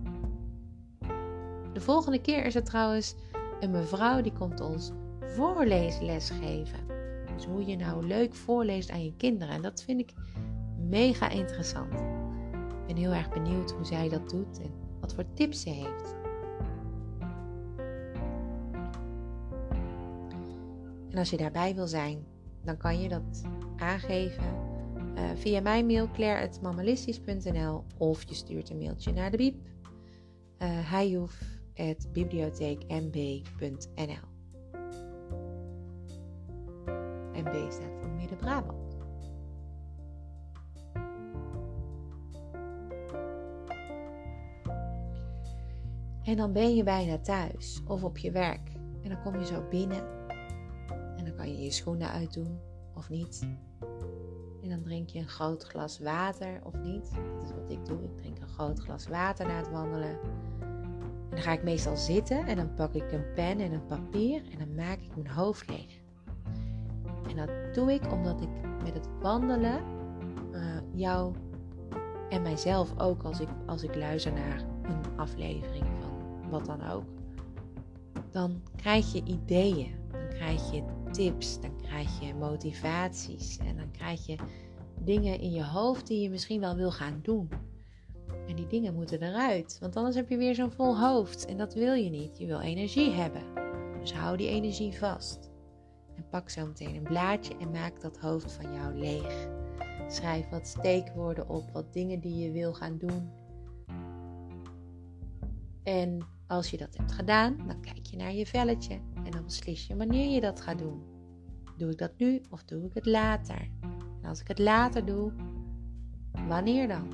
De 1.72 1.80
volgende 1.80 2.20
keer 2.20 2.44
is 2.44 2.54
er 2.54 2.64
trouwens 2.64 3.14
een 3.60 3.70
mevrouw 3.70 4.20
die 4.20 4.32
komt 4.32 4.60
ons 4.60 4.92
voorleesles 5.20 6.30
geven. 6.30 6.86
Dus 7.34 7.44
hoe 7.44 7.66
je 7.66 7.76
nou 7.76 8.06
leuk 8.06 8.34
voorleest 8.34 8.90
aan 8.90 9.04
je 9.04 9.16
kinderen. 9.16 9.54
En 9.54 9.62
dat 9.62 9.82
vind 9.82 10.00
ik 10.00 10.12
mega 10.88 11.28
interessant. 11.28 11.92
Ik 11.92 12.86
ben 12.86 12.96
heel 12.96 13.12
erg 13.12 13.30
benieuwd 13.30 13.70
hoe 13.70 13.84
zij 13.84 14.08
dat 14.08 14.30
doet 14.30 14.60
en 14.60 14.70
wat 15.00 15.14
voor 15.14 15.24
tips 15.34 15.60
ze 15.60 15.70
heeft. 15.70 16.14
En 21.18 21.24
als 21.24 21.32
je 21.32 21.40
daarbij 21.40 21.74
wil 21.74 21.86
zijn, 21.86 22.26
dan 22.64 22.76
kan 22.76 23.00
je 23.00 23.08
dat 23.08 23.44
aangeven 23.76 24.44
uh, 25.14 25.30
via 25.34 25.60
mijn 25.60 25.86
mail 25.86 26.10
claire.mammalistisch.nl 26.10 27.84
of 27.96 28.28
je 28.28 28.34
stuurt 28.34 28.70
een 28.70 28.78
mailtje 28.78 29.12
naar 29.12 29.30
de 29.30 29.36
biep. 29.36 29.56
Uh, 30.58 30.92
bibliotheekmb.nl 32.12 34.26
MB 37.32 37.70
staat 37.70 37.96
voor 38.00 38.08
Midden-Brabant. 38.08 38.96
En 46.22 46.36
dan 46.36 46.52
ben 46.52 46.74
je 46.74 46.82
bijna 46.82 47.18
thuis 47.18 47.82
of 47.86 48.04
op 48.04 48.18
je 48.18 48.30
werk. 48.30 48.70
En 49.02 49.08
dan 49.08 49.22
kom 49.22 49.38
je 49.38 49.46
zo 49.46 49.68
binnen. 49.70 50.17
Je 51.56 51.62
je 51.62 51.70
schoenen 51.70 52.10
uitdoen 52.10 52.58
of 52.94 53.08
niet. 53.08 53.48
En 54.62 54.68
dan 54.68 54.82
drink 54.82 55.08
je 55.08 55.18
een 55.18 55.28
groot 55.28 55.64
glas 55.64 55.98
water 55.98 56.60
of 56.64 56.74
niet. 56.74 57.10
Dat 57.10 57.44
is 57.44 57.54
wat 57.60 57.70
ik 57.70 57.86
doe. 57.86 58.02
Ik 58.02 58.16
drink 58.16 58.38
een 58.38 58.48
groot 58.48 58.78
glas 58.78 59.08
water 59.08 59.46
na 59.46 59.56
het 59.56 59.70
wandelen. 59.70 60.18
En 61.30 61.30
dan 61.30 61.42
ga 61.42 61.52
ik 61.52 61.62
meestal 61.62 61.96
zitten 61.96 62.46
en 62.46 62.56
dan 62.56 62.74
pak 62.74 62.94
ik 62.94 63.12
een 63.12 63.32
pen 63.34 63.60
en 63.60 63.72
een 63.72 63.86
papier 63.86 64.42
en 64.52 64.58
dan 64.58 64.74
maak 64.74 64.98
ik 65.00 65.16
mijn 65.16 65.28
hoofd 65.28 65.68
leeg. 65.68 66.00
En 67.28 67.36
dat 67.36 67.74
doe 67.74 67.92
ik 67.92 68.12
omdat 68.12 68.40
ik 68.40 68.48
met 68.84 68.94
het 68.94 69.08
wandelen 69.20 69.82
uh, 70.52 70.60
jou 70.94 71.34
en 72.28 72.42
mijzelf 72.42 72.98
ook 73.00 73.22
als 73.22 73.40
ik, 73.40 73.48
als 73.66 73.82
ik 73.82 73.94
luister 73.94 74.32
naar 74.32 74.64
een 74.82 75.16
aflevering 75.16 75.86
van 76.00 76.50
wat 76.50 76.66
dan 76.66 76.90
ook. 76.90 77.04
Dan 78.30 78.62
krijg 78.76 79.12
je 79.12 79.22
ideeën, 79.24 79.94
dan 80.10 80.28
krijg 80.28 80.70
je 80.72 80.82
tips, 81.10 81.60
dan 81.60 81.76
krijg 81.82 82.20
je 82.20 82.34
motivaties 82.34 83.58
en 83.58 83.76
dan 83.76 83.90
krijg 83.90 84.26
je 84.26 84.36
dingen 85.00 85.40
in 85.40 85.50
je 85.52 85.64
hoofd 85.64 86.06
die 86.06 86.20
je 86.20 86.30
misschien 86.30 86.60
wel 86.60 86.76
wil 86.76 86.90
gaan 86.90 87.18
doen. 87.22 87.48
En 88.48 88.56
die 88.56 88.66
dingen 88.66 88.94
moeten 88.94 89.22
eruit, 89.22 89.76
want 89.80 89.96
anders 89.96 90.16
heb 90.16 90.28
je 90.28 90.36
weer 90.36 90.54
zo'n 90.54 90.70
vol 90.70 90.98
hoofd 90.98 91.46
en 91.46 91.56
dat 91.56 91.74
wil 91.74 91.94
je 91.94 92.10
niet. 92.10 92.38
Je 92.38 92.46
wil 92.46 92.60
energie 92.60 93.10
hebben. 93.10 93.42
Dus 94.00 94.12
hou 94.12 94.36
die 94.36 94.48
energie 94.48 94.98
vast. 94.98 95.50
En 96.16 96.28
pak 96.30 96.50
zo 96.50 96.66
meteen 96.66 96.94
een 96.94 97.02
blaadje 97.02 97.56
en 97.56 97.70
maak 97.70 98.00
dat 98.00 98.18
hoofd 98.18 98.52
van 98.52 98.74
jou 98.74 98.94
leeg. 98.94 99.48
Schrijf 100.08 100.48
wat 100.48 100.66
steekwoorden 100.66 101.48
op, 101.48 101.70
wat 101.72 101.92
dingen 101.92 102.20
die 102.20 102.44
je 102.44 102.52
wil 102.52 102.74
gaan 102.74 102.98
doen. 102.98 103.30
En 105.82 106.26
als 106.46 106.70
je 106.70 106.76
dat 106.76 106.96
hebt 106.96 107.12
gedaan, 107.12 107.56
dan 107.66 107.80
kijk 107.80 108.06
je 108.06 108.16
naar 108.16 108.32
je 108.32 108.46
velletje 108.46 109.00
en 109.28 109.34
dan 109.34 109.44
beslis 109.44 109.86
je 109.86 109.96
wanneer 109.96 110.30
je 110.30 110.40
dat 110.40 110.60
gaat 110.60 110.78
doen. 110.78 111.02
Doe 111.76 111.90
ik 111.90 111.98
dat 111.98 112.12
nu 112.16 112.40
of 112.50 112.64
doe 112.64 112.84
ik 112.84 112.94
het 112.94 113.06
later? 113.06 113.68
En 114.22 114.28
als 114.28 114.40
ik 114.40 114.48
het 114.48 114.58
later 114.58 115.04
doe, 115.04 115.32
wanneer 116.48 116.88
dan? 116.88 117.08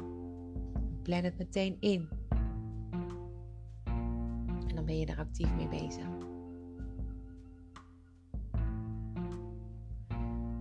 Plan 1.03 1.22
het 1.22 1.38
meteen 1.38 1.77
in. 1.81 2.09
En 4.68 4.74
dan 4.74 4.85
ben 4.85 4.98
je 4.98 5.07
er 5.07 5.18
actief 5.18 5.55
mee 5.55 5.68
bezig. 5.68 6.07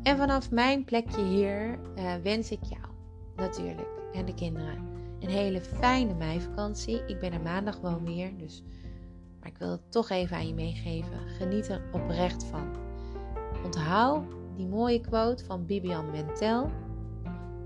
En 0.03 0.17
vanaf 0.17 0.51
mijn 0.51 0.83
plekje 0.83 1.23
hier 1.23 1.79
uh, 1.97 2.15
wens 2.15 2.51
ik 2.51 2.63
jou 2.63 2.87
natuurlijk 3.35 3.87
en 4.13 4.25
de 4.25 4.33
kinderen 4.33 4.77
een 5.19 5.29
hele 5.29 5.61
fijne 5.61 6.13
meivakantie. 6.13 7.05
Ik 7.05 7.19
ben 7.19 7.33
er 7.33 7.41
maandag 7.41 7.75
gewoon 7.75 8.05
weer, 8.05 8.37
dus 8.37 8.63
maar 9.43 9.51
ik 9.51 9.57
wil 9.57 9.71
het 9.71 9.91
toch 9.91 10.09
even 10.09 10.37
aan 10.37 10.47
je 10.47 10.53
meegeven. 10.53 11.27
Geniet 11.27 11.69
er 11.69 11.81
oprecht 11.91 12.43
van. 12.43 12.75
Onthoud 13.63 14.23
die 14.55 14.67
mooie 14.67 15.01
quote 15.01 15.45
van 15.45 15.65
Bibian 15.65 16.11
Mentel. 16.11 16.69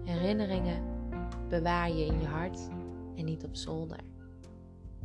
Herinneringen 0.04 0.84
bewaar 1.50 1.90
je 1.90 2.06
in 2.06 2.20
je 2.20 2.26
hart 2.26 2.70
en 3.16 3.26
niet 3.26 3.44
op 3.44 3.56
zolder. 3.56 4.00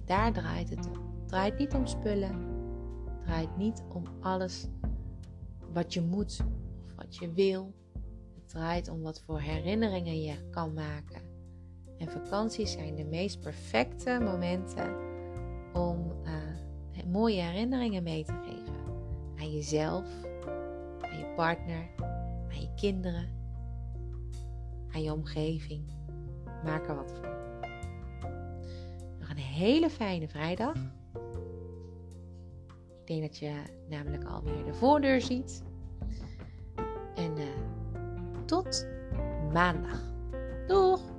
Daar 0.05 0.33
draait 0.33 0.71
het 0.71 0.87
om. 0.87 1.11
Het 1.19 1.29
draait 1.29 1.59
niet 1.59 1.75
om 1.75 1.87
spullen. 1.87 2.35
Het 3.05 3.25
draait 3.25 3.57
niet 3.57 3.83
om 3.89 4.03
alles 4.21 4.69
wat 5.73 5.95
je 5.95 6.03
moet 6.03 6.41
of 6.85 6.95
wat 6.97 7.17
je 7.17 7.33
wil. 7.33 7.75
Het 8.35 8.49
draait 8.49 8.89
om 8.89 9.03
wat 9.03 9.23
voor 9.23 9.41
herinneringen 9.41 10.23
je 10.23 10.51
kan 10.51 10.75
maken. 10.75 11.23
En 11.99 12.11
vakanties 12.11 12.73
zijn 12.73 12.95
de 12.95 13.05
meest 13.05 13.41
perfecte 13.41 14.19
momenten 14.23 14.97
om 15.73 16.13
uh, 16.25 16.52
mooie 17.07 17.41
herinneringen 17.41 18.03
mee 18.03 18.25
te 18.25 18.33
geven. 18.33 18.75
Aan 19.39 19.53
jezelf, 19.53 20.07
aan 21.01 21.19
je 21.19 21.33
partner, 21.37 21.89
aan 22.49 22.61
je 22.61 22.75
kinderen, 22.75 23.29
aan 24.93 25.03
je 25.03 25.13
omgeving. 25.13 25.85
Maak 26.65 26.89
er 26.89 26.95
wat 26.95 27.13
van. 27.13 27.31
Nog 29.19 29.31
een 29.31 29.37
hele 29.37 29.91
fijne 29.91 30.29
vrijdag. 30.29 30.75
Ik 33.01 33.07
denk 33.07 33.23
dat 33.23 33.39
je 33.39 33.53
namelijk 33.89 34.25
alweer 34.25 34.65
de 34.65 34.75
voordeur 34.75 35.21
ziet. 35.21 35.63
En 37.15 37.37
uh, 37.37 37.45
tot 38.45 38.87
maandag. 39.53 40.01
Doeg! 40.67 41.12